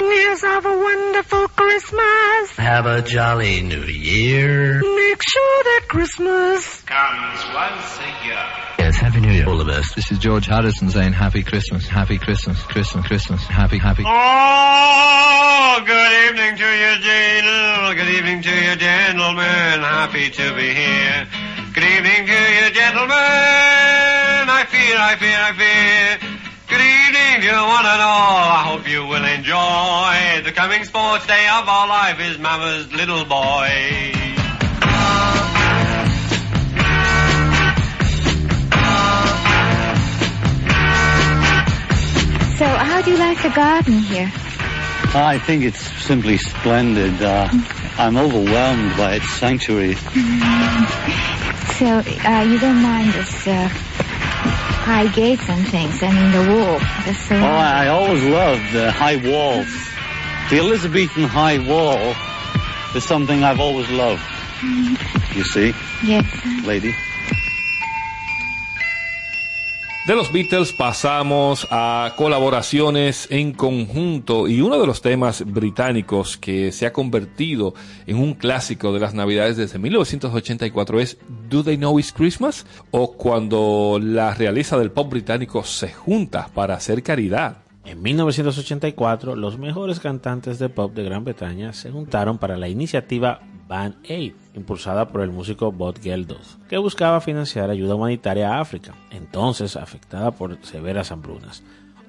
Years 0.00 0.42
have 0.42 0.64
a 0.64 0.76
wonderful 0.78 1.48
Christmas. 1.48 2.56
Have 2.56 2.86
a 2.86 3.02
jolly 3.02 3.60
new 3.62 3.82
year. 3.84 4.80
Make 4.80 5.22
sure 5.22 5.62
that 5.64 5.88
Christmas 5.88 6.82
Comes 6.86 7.44
once 7.54 7.98
a 7.98 8.26
year. 8.26 8.67
Yes, 8.88 8.96
Happy 8.96 9.20
New 9.20 9.30
Year, 9.30 9.46
all 9.46 9.58
the 9.58 9.66
best. 9.66 9.94
This 9.96 10.10
is 10.10 10.18
George 10.18 10.46
Harrison 10.46 10.88
saying 10.88 11.12
Happy 11.12 11.42
Christmas, 11.42 11.86
Happy 11.86 12.16
Christmas, 12.16 12.56
Christmas, 12.62 13.04
Christmas, 13.06 13.44
Happy, 13.44 13.76
Happy. 13.76 14.02
Oh, 14.06 15.82
good 15.84 16.12
evening 16.24 16.56
to 16.56 16.64
you, 16.64 16.96
Jane. 17.04 17.96
Good 17.98 18.08
evening 18.08 18.40
to 18.40 18.48
you, 18.48 18.76
gentlemen. 18.76 19.84
Happy 19.84 20.30
to 20.30 20.54
be 20.54 20.72
here. 20.72 21.28
Good 21.74 21.84
evening 21.84 22.32
to 22.32 22.32
you, 22.32 22.70
gentlemen. 22.72 23.12
I 23.12 24.64
fear, 24.72 24.96
I 24.96 25.16
fear, 25.20 25.36
I 25.36 25.52
fear. 25.52 26.16
Good 26.72 26.80
evening 26.80 27.44
to 27.44 27.56
one 27.60 27.84
and 27.84 28.00
all. 28.00 28.40
I 28.40 28.72
hope 28.72 28.88
you 28.88 29.04
will 29.04 29.26
enjoy. 29.26 30.48
The 30.48 30.52
coming 30.56 30.84
sports 30.84 31.26
day 31.26 31.46
of 31.52 31.68
our 31.68 31.88
life 31.88 32.20
is 32.20 32.38
Mama's 32.38 32.90
little 32.94 33.26
boy. 33.26 34.14
So, 42.58 42.66
how 42.66 43.00
do 43.02 43.10
you 43.12 43.18
like 43.18 43.40
the 43.40 43.50
garden 43.50 43.94
here? 44.00 44.30
I 45.14 45.38
think 45.38 45.62
it's 45.64 45.80
simply 46.02 46.36
splendid. 46.38 47.22
Uh, 47.22 47.48
I'm 47.96 48.16
overwhelmed 48.16 48.96
by 48.96 49.14
its 49.14 49.30
sanctuary. 49.34 49.94
So, 51.78 51.86
uh, 51.86 52.42
you 52.50 52.58
don't 52.58 52.82
mind 52.82 53.12
this 53.12 53.46
uh, 53.46 53.68
high 53.68 55.06
gates 55.06 55.48
and 55.48 55.68
things? 55.68 56.02
I 56.02 56.10
mean, 56.10 56.32
the 56.32 56.52
wall. 56.52 56.78
The 56.80 57.16
Oh, 57.30 57.46
I, 57.46 57.84
I 57.84 57.88
always 57.88 58.24
loved 58.24 58.72
the 58.72 58.90
high 58.90 59.16
walls. 59.16 59.68
The 60.50 60.58
Elizabethan 60.58 61.24
high 61.24 61.58
wall 61.58 62.14
is 62.96 63.04
something 63.04 63.44
I've 63.44 63.60
always 63.60 63.88
loved. 63.88 64.22
You 65.36 65.44
see, 65.44 65.72
Yes. 66.02 66.24
lady? 66.64 66.92
De 70.08 70.14
los 70.14 70.32
Beatles 70.32 70.72
pasamos 70.72 71.68
a 71.70 72.14
colaboraciones 72.16 73.28
en 73.30 73.52
conjunto 73.52 74.48
y 74.48 74.62
uno 74.62 74.80
de 74.80 74.86
los 74.86 75.02
temas 75.02 75.44
británicos 75.44 76.38
que 76.38 76.72
se 76.72 76.86
ha 76.86 76.94
convertido 76.94 77.74
en 78.06 78.16
un 78.16 78.32
clásico 78.32 78.94
de 78.94 79.00
las 79.00 79.12
navidades 79.12 79.58
desde 79.58 79.78
1984 79.78 81.00
es 81.00 81.18
Do 81.50 81.62
They 81.62 81.76
Know 81.76 81.98
It's 81.98 82.14
Christmas 82.14 82.64
o 82.90 83.12
cuando 83.18 84.00
la 84.02 84.32
realeza 84.32 84.78
del 84.78 84.92
pop 84.92 85.10
británico 85.10 85.62
se 85.62 85.92
junta 85.92 86.48
para 86.54 86.76
hacer 86.76 87.02
caridad. 87.02 87.58
En 87.84 88.00
1984, 88.00 89.36
los 89.36 89.58
mejores 89.58 90.00
cantantes 90.00 90.58
de 90.58 90.70
pop 90.70 90.94
de 90.94 91.04
Gran 91.04 91.24
Bretaña 91.24 91.74
se 91.74 91.90
juntaron 91.90 92.38
para 92.38 92.56
la 92.56 92.70
iniciativa 92.70 93.40
Band 93.68 93.96
Aid, 94.08 94.32
impulsada 94.54 95.08
por 95.08 95.20
el 95.20 95.30
músico 95.30 95.70
Bob 95.70 96.00
Geldof, 96.00 96.56
que 96.68 96.78
buscaba 96.78 97.20
financiar 97.20 97.70
ayuda 97.70 97.94
humanitaria 97.94 98.54
a 98.54 98.60
África, 98.60 98.94
entonces 99.10 99.76
afectada 99.76 100.30
por 100.30 100.58
severas 100.64 101.12
hambrunas. 101.12 101.62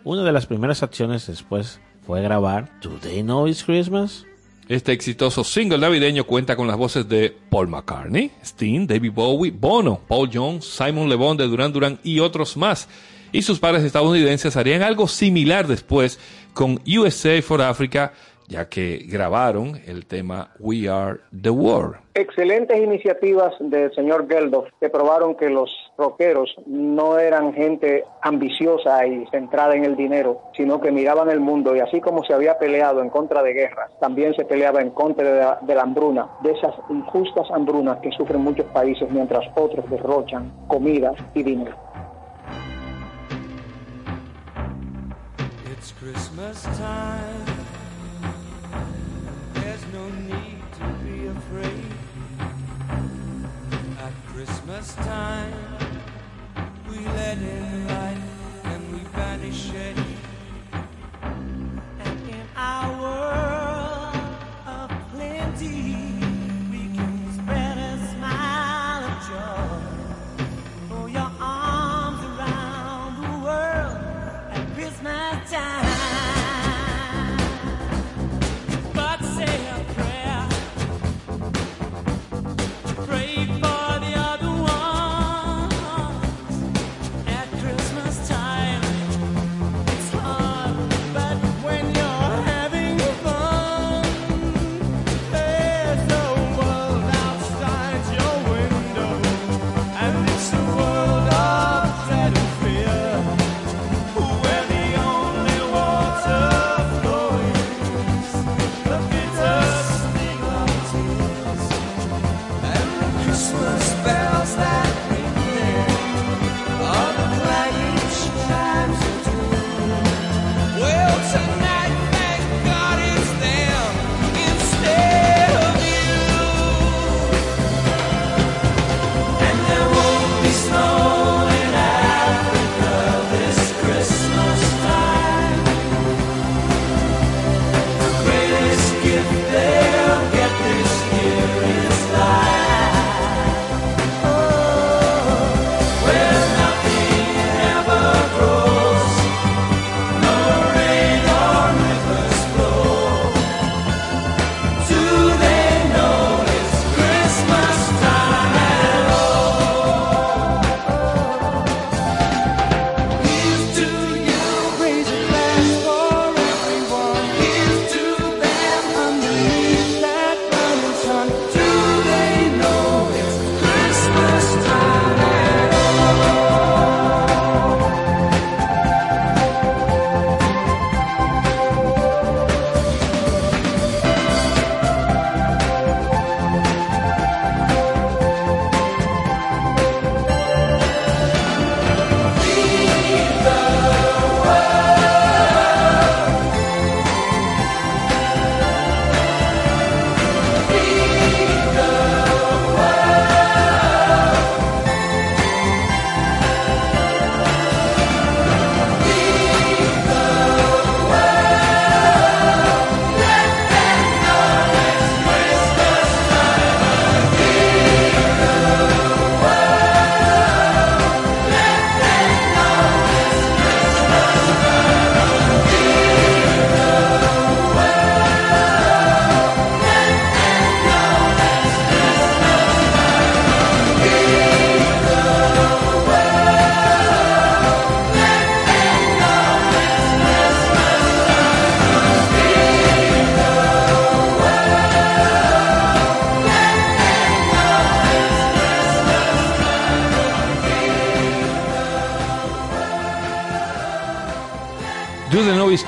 Una 0.06 0.24
de 0.24 0.32
las 0.32 0.46
primeras 0.46 0.82
acciones 0.82 1.28
después 1.28 1.82
fue 2.08 2.22
grabar 2.22 2.72
Do 2.82 2.92
They 3.02 3.22
Know 3.22 3.48
It's 3.48 3.64
Christmas? 3.64 4.26
Este 4.70 4.92
exitoso 4.94 5.44
single 5.44 5.80
navideño 5.80 6.26
cuenta 6.26 6.56
con 6.56 6.68
las 6.68 6.78
voces 6.78 7.10
de 7.10 7.36
Paul 7.50 7.68
McCartney, 7.68 8.32
Sting, 8.44 8.88
David 8.88 9.12
Bowie, 9.14 9.52
Bono, 9.52 10.00
Paul 10.08 10.30
Jones, 10.32 10.64
Simon 10.64 11.10
Le 11.10 11.16
Bon 11.16 11.36
de 11.36 11.48
Duran 11.48 11.74
Duran 11.74 12.00
y 12.04 12.20
otros 12.20 12.56
más. 12.56 12.88
Y 13.32 13.42
sus 13.42 13.60
padres 13.60 13.84
estadounidenses 13.84 14.56
harían 14.56 14.84
algo 14.84 15.08
similar 15.08 15.68
después 15.68 16.20
con 16.54 16.80
USA 16.88 17.42
for 17.42 17.62
Africa, 17.62 18.14
ya 18.50 18.68
que 18.68 19.06
grabaron 19.08 19.80
el 19.86 20.08
tema 20.08 20.50
We 20.60 20.90
Are 20.90 21.20
the 21.40 21.52
World. 21.52 21.98
Excelentes 22.16 22.78
iniciativas 22.78 23.54
del 23.60 23.94
señor 23.94 24.28
Geldof 24.28 24.68
que 24.80 24.90
probaron 24.90 25.36
que 25.36 25.50
los 25.50 25.70
rockeros 25.98 26.54
no 26.66 27.20
eran 27.20 27.54
gente 27.54 28.04
ambiciosa 28.22 29.06
y 29.06 29.26
centrada 29.28 29.76
en 29.76 29.86
el 29.86 29.96
dinero, 29.96 30.42
sino 30.58 30.82
que 30.82 30.92
miraban 30.92 31.30
el 31.30 31.40
mundo 31.40 31.76
y 31.76 31.80
así 31.80 32.02
como 32.02 32.24
se 32.24 32.34
había 32.34 32.58
peleado 32.58 33.02
en 33.02 33.10
contra 33.10 33.44
de 33.44 33.54
guerras, 33.54 33.92
también 34.02 34.34
se 34.34 34.46
peleaba 34.46 34.82
en 34.82 34.90
contra 34.90 35.32
de 35.32 35.40
la, 35.40 35.60
de 35.62 35.76
la 35.76 35.84
hambruna, 35.84 36.28
de 36.42 36.52
esas 36.52 36.74
injustas 36.90 37.48
hambrunas 37.52 38.00
que 38.00 38.12
sufren 38.12 38.42
muchos 38.42 38.66
países 38.68 39.10
mientras 39.12 39.46
otros 39.56 39.88
derrochan 39.90 40.52
comida 40.68 41.14
y 41.36 41.44
dinero. 41.44 41.78
It's 45.72 45.94
Christmas 45.94 46.64
time. 46.78 47.49
Christmas 54.80 55.06
time, 55.06 56.02
we 56.90 57.00
let 57.00 57.38
in 57.38 57.89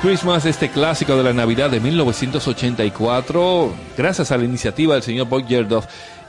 Christmas, 0.02 0.46
este 0.46 0.68
clásico 0.68 1.16
de 1.16 1.22
la 1.22 1.32
Navidad 1.32 1.70
de 1.70 1.78
1984, 1.78 3.72
gracias 3.96 4.32
a 4.32 4.36
la 4.36 4.42
iniciativa 4.42 4.94
del 4.94 5.02
señor 5.04 5.28
Bob 5.28 5.46
Geldof, 5.46 5.86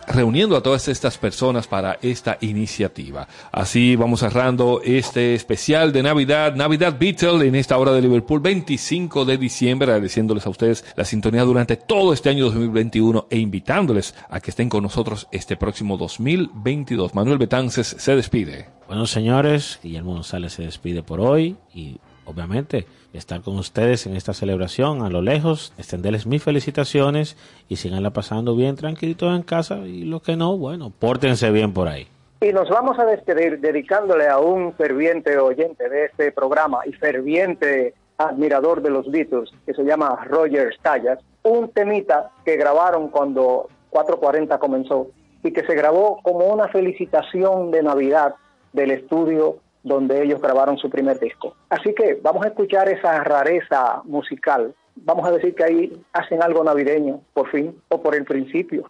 reuniendo 0.08 0.56
a 0.56 0.62
todas 0.62 0.88
estas 0.90 1.18
personas 1.18 1.66
para 1.66 1.98
esta 2.04 2.38
iniciativa. 2.42 3.28
Así 3.52 3.96
vamos 3.96 4.20
cerrando 4.20 4.80
este 4.84 5.34
especial 5.34 5.92
de 5.92 6.04
Navidad, 6.04 6.54
Navidad 6.54 6.98
Beatle, 7.00 7.48
en 7.48 7.56
esta 7.56 7.76
hora 7.80 7.94
de 7.94 8.04
Liverpool, 8.04 8.42
25 8.42 9.26
de 9.26 9.40
diciembre, 9.40 9.88
agradeciéndoles 9.88 10.46
a 10.46 10.52
ustedes 10.52 10.86
la 10.96 11.04
sintonía 11.04 11.42
durante 11.42 11.76
todo 11.76 12.14
este 12.14 12.30
año 12.30 12.46
2021 12.46 13.26
e 13.32 13.40
invitándoles 13.40 14.14
a 14.30 14.40
que 14.40 14.52
estén 14.52 14.70
con 14.70 14.84
nosotros 14.84 15.28
este 15.32 15.58
próximo 15.58 15.98
2022. 15.98 17.16
Manuel 17.16 17.40
Betances 17.40 17.96
se 17.98 18.16
despide. 18.16 18.70
Bueno, 18.88 19.08
señores, 19.08 19.80
Guillermo 19.82 20.14
González 20.14 20.54
se 20.54 20.62
despide 20.62 21.02
por 21.02 21.20
hoy 21.20 21.58
y 21.74 21.98
obviamente 22.26 22.86
estar 23.14 23.42
con 23.42 23.58
ustedes 23.58 24.08
en 24.08 24.16
esta 24.16 24.34
celebración 24.34 25.04
a 25.04 25.10
lo 25.10 25.22
lejos, 25.22 25.74
extenderles 25.78 26.26
mis 26.26 26.44
felicitaciones 26.44 27.38
y 27.70 27.76
siganla 27.76 28.12
pasando 28.12 28.56
bien 28.56 28.76
tranquilitos 28.76 29.36
en 29.36 29.44
casa 29.44 29.80
y 29.80 30.04
lo 30.04 30.22
que 30.22 30.36
no, 30.36 30.58
bueno, 30.58 30.92
pórtense 30.98 31.52
bien 31.52 31.74
por 31.74 31.88
ahí. 31.88 32.08
Y 32.42 32.52
nos 32.52 32.70
vamos 32.70 33.00
a 33.00 33.06
despedir 33.06 33.60
dedicándole 33.60 34.28
a 34.28 34.38
un 34.38 34.74
ferviente 34.74 35.38
oyente 35.38 35.88
de 35.88 36.06
este 36.06 36.32
programa 36.32 36.80
y 36.86 36.92
ferviente 36.94 37.94
admirador 38.18 38.82
de 38.82 38.90
los 38.90 39.10
Beatles, 39.10 39.52
que 39.66 39.74
se 39.74 39.84
llama 39.84 40.26
Roger 40.26 40.74
Stallas, 40.76 41.20
un 41.44 41.70
temita 41.70 42.32
que 42.44 42.58
grabaron 42.58 43.10
cuando 43.10 43.70
440 43.92 44.58
comenzó 44.60 45.08
y 45.44 45.52
que 45.52 45.66
se 45.66 45.76
grabó 45.76 46.20
como 46.24 46.48
una 46.48 46.68
felicitación 46.68 47.72
de 47.72 47.84
Navidad 47.84 48.36
del 48.72 48.92
estudio 48.92 49.58
donde 49.84 50.24
ellos 50.24 50.42
grabaron 50.42 50.78
su 50.78 50.90
primer 50.90 51.20
disco. 51.20 51.56
Así 51.70 51.94
que 51.94 52.20
vamos 52.22 52.46
a 52.46 52.50
escuchar 52.50 52.90
esa 52.90 53.24
rareza 53.24 54.02
musical. 54.06 54.74
Vamos 54.96 55.28
a 55.28 55.32
decir 55.32 55.54
que 55.56 55.64
ahí 55.64 56.04
hacen 56.14 56.42
algo 56.42 56.64
navideño, 56.64 57.22
por 57.34 57.50
fin, 57.50 57.76
o 57.90 58.02
por 58.02 58.16
el 58.16 58.26
principio. 58.26 58.90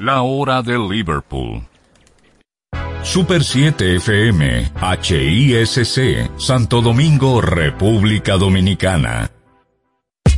La 0.00 0.22
hora 0.22 0.62
de 0.62 0.78
Liverpool. 0.78 1.66
Super 3.02 3.42
7 3.42 3.96
FM, 3.96 4.70
HISC, 5.02 6.30
Santo 6.38 6.80
Domingo, 6.80 7.40
República 7.40 8.36
Dominicana. 8.36 9.37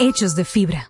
hechos 0.00 0.34
de 0.34 0.44
fibra. 0.44 0.89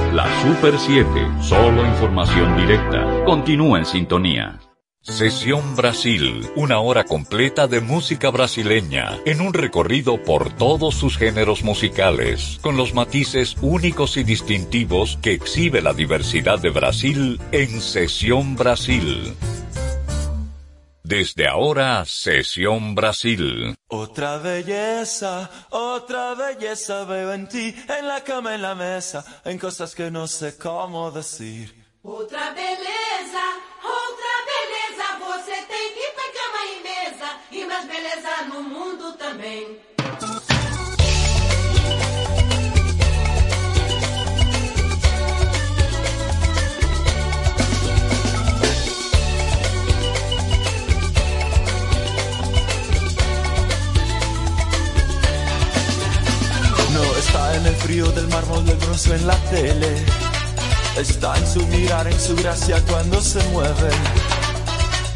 la 0.13 0.27
Super 0.41 0.77
7, 0.77 1.07
solo 1.41 1.85
información 1.85 2.57
directa. 2.57 3.23
Continúa 3.25 3.79
en 3.79 3.85
sintonía. 3.85 4.59
Sesión 5.01 5.75
Brasil, 5.75 6.47
una 6.55 6.79
hora 6.79 7.05
completa 7.05 7.67
de 7.67 7.79
música 7.79 8.29
brasileña, 8.29 9.17
en 9.25 9.41
un 9.41 9.53
recorrido 9.53 10.21
por 10.21 10.51
todos 10.53 10.95
sus 10.95 11.17
géneros 11.17 11.63
musicales, 11.63 12.59
con 12.61 12.77
los 12.77 12.93
matices 12.93 13.55
únicos 13.61 14.17
y 14.17 14.23
distintivos 14.23 15.17
que 15.21 15.33
exhibe 15.33 15.81
la 15.81 15.93
diversidad 15.93 16.59
de 16.59 16.69
Brasil 16.69 17.39
en 17.51 17.81
Sesión 17.81 18.55
Brasil. 18.55 19.33
Desde 21.11 21.45
ahora, 21.45 22.05
Sesión 22.05 22.95
Brasil. 22.95 23.75
Otra 23.89 24.37
belleza, 24.37 25.49
otra 25.71 26.35
belleza 26.35 27.03
veo 27.03 27.33
en 27.33 27.49
ti, 27.49 27.75
en 27.89 28.07
la 28.07 28.23
cama, 28.23 28.55
en 28.55 28.61
la 28.61 28.75
mesa, 28.75 29.41
en 29.43 29.59
cosas 29.59 29.93
que 29.93 30.09
no 30.09 30.25
sé 30.25 30.57
cómo 30.57 31.11
decir. 31.11 31.75
Outra 32.01 32.51
beleza, 32.51 33.43
outra 33.83 34.35
beleza, 34.53 35.05
você 35.19 35.55
tem 35.73 35.87
que 35.97 36.07
ter 36.17 36.31
cama 36.39 36.61
e 36.71 36.75
mesa 36.81 37.29
e 37.51 37.65
mais 37.65 37.85
beleza 37.85 38.45
no 38.47 38.63
mundo 38.63 39.11
também. 39.17 39.81
Frío 57.91 58.09
del 58.13 58.27
mármol 58.29 58.65
del 58.65 58.77
bronce 58.77 59.13
en 59.13 59.27
la 59.27 59.35
tele. 59.51 59.93
Está 60.97 61.37
en 61.37 61.45
su 61.45 61.59
mirar, 61.67 62.07
en 62.07 62.17
su 62.17 62.33
gracia 62.37 62.81
cuando 62.87 63.19
se 63.19 63.43
mueve. 63.49 63.89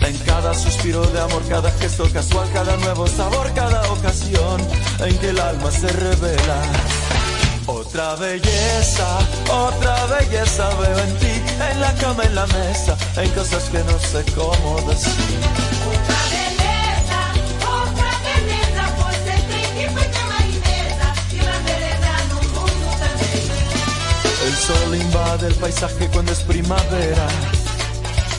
En 0.02 0.18
cada 0.30 0.54
suspiro 0.54 1.06
de 1.08 1.22
amor, 1.22 1.42
cada 1.48 1.72
gesto 1.72 2.04
casual, 2.12 2.50
cada 2.52 2.76
nuevo 2.76 3.08
sabor, 3.08 3.50
cada 3.54 3.82
ocasión 3.94 4.60
en 5.00 5.18
que 5.20 5.30
el 5.30 5.40
alma 5.40 5.72
se 5.72 5.88
revela. 5.88 6.60
Otra 7.66 8.16
belleza, 8.16 9.08
otra 9.50 9.96
belleza 10.08 10.68
veo 10.82 11.00
en 11.00 11.16
ti, 11.20 11.34
en 11.72 11.80
la 11.80 11.94
cama, 11.94 12.24
en 12.24 12.36
la 12.36 12.46
mesa, 12.48 12.98
en 13.16 13.30
cosas 13.30 13.64
que 13.70 13.80
no 13.86 13.98
sé 14.00 14.26
cómo 14.34 14.82
decir. 14.90 15.85
Sol 24.66 24.96
invade 24.96 25.48
el 25.48 25.56
paisaje 25.56 26.10
cuando 26.12 26.32
es 26.32 26.40
primavera. 26.40 27.28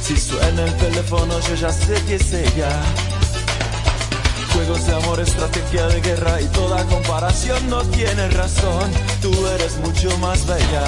Si 0.03 0.17
suena 0.17 0.65
el 0.65 0.75
teléfono 0.77 1.39
yo 1.41 1.55
ya 1.55 1.71
sé 1.71 1.95
que 2.07 2.17
es 2.17 2.33
ella. 2.33 2.71
Juegos 4.53 4.87
de 4.87 4.95
amor, 4.95 5.21
estrategia 5.21 5.87
de 5.87 6.01
guerra 6.01 6.41
y 6.41 6.47
toda 6.47 6.85
comparación 6.87 7.69
no 7.69 7.83
tiene 7.97 8.29
razón. 8.31 8.91
Tú 9.23 9.33
eres 9.55 9.77
mucho 9.79 10.17
más 10.19 10.47
bella. 10.47 10.85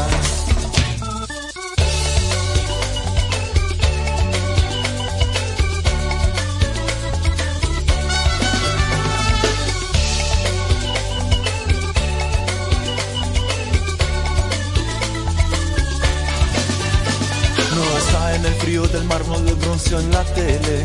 Del 18.93 19.05
mármol 19.05 19.45
del 19.45 19.55
bronce 19.57 19.95
en 19.97 20.11
la 20.11 20.25
tele. 20.25 20.85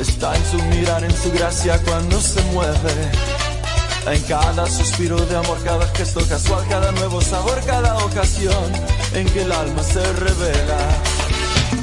Está 0.00 0.34
en 0.36 0.44
su 0.46 0.56
mirar, 0.64 1.04
en 1.04 1.16
su 1.16 1.30
gracia 1.32 1.80
cuando 1.82 2.20
se 2.20 2.40
mueve. 2.52 3.10
En 4.06 4.20
cada 4.22 4.66
suspiro 4.66 5.16
de 5.16 5.36
amor, 5.36 5.58
cada 5.64 5.86
gesto 5.88 6.20
casual, 6.28 6.64
cada 6.68 6.92
nuevo 6.92 7.20
sabor, 7.20 7.60
cada 7.66 7.96
ocasión 8.04 8.72
en 9.14 9.26
que 9.28 9.42
el 9.42 9.52
alma 9.52 9.82
se 9.82 10.00
revela. 10.14 10.78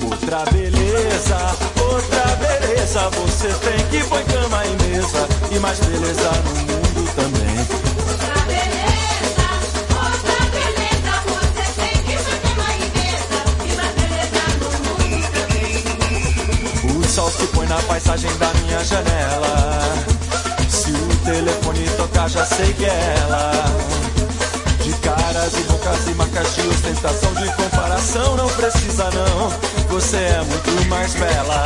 Outra 0.10 0.46
beleza, 0.52 1.38
outra 1.78 2.26
beleza, 2.36 3.10
você 3.10 3.48
tem 3.48 3.86
que 3.88 4.08
pôr 4.08 4.24
cama 4.24 4.64
e 4.66 4.84
mesa 4.84 5.28
e 5.52 5.60
mais 5.60 5.80
beleza 5.80 6.32
no 6.46 6.62
põe 18.04 18.18
paisagem 18.18 18.38
da 18.38 18.54
minha 18.54 18.84
janela. 18.84 19.82
Se 20.70 20.91
o 20.91 21.26
telefone 21.26 21.89
tocar, 21.97 22.30
já 22.30 22.45
sei 22.45 22.74
que 22.74 22.86
é 22.86 23.16
ela. 23.22 23.51
De 24.84 24.93
caras 24.95 25.54
e 25.54 25.64
bocas 25.64 26.08
e 26.08 26.14
marcas 26.16 26.56
de 26.56 26.68
ostentação, 26.68 27.34
de 27.36 27.54
comparação, 27.56 28.36
não 28.36 28.47
precisa 28.49 29.10
não. 29.12 29.49
Você 29.89 30.18
é 30.18 30.43
muito 30.43 30.89
mais 30.89 31.14
bela. 31.14 31.66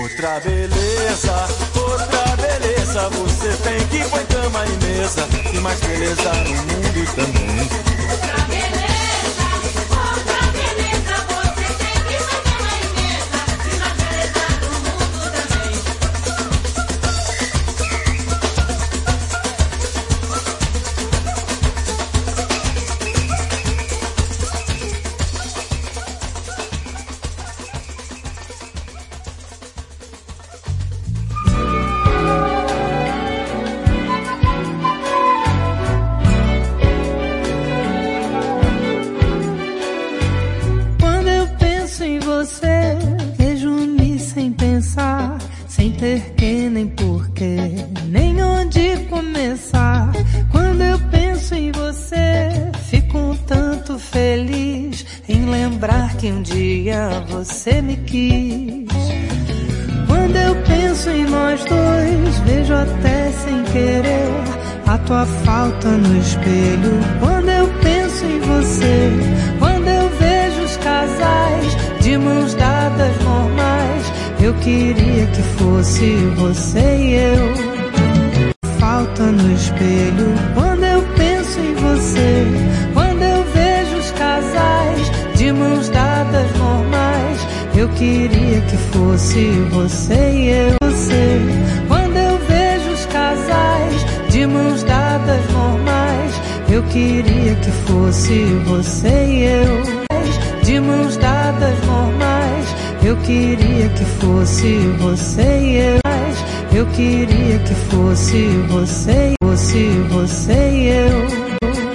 Outra 0.00 0.40
beleza, 0.40 1.48
outra 1.74 2.36
beleza. 2.36 3.08
Você 3.10 3.48
tem 3.62 3.86
que 3.88 4.08
pôr 4.08 4.24
cama 4.24 4.64
e 4.66 4.84
mesa. 4.84 5.26
E 5.52 5.60
mais 5.60 5.80
beleza 5.80 6.32
no 6.32 6.54
mundo 6.54 7.14
também. 7.14 8.41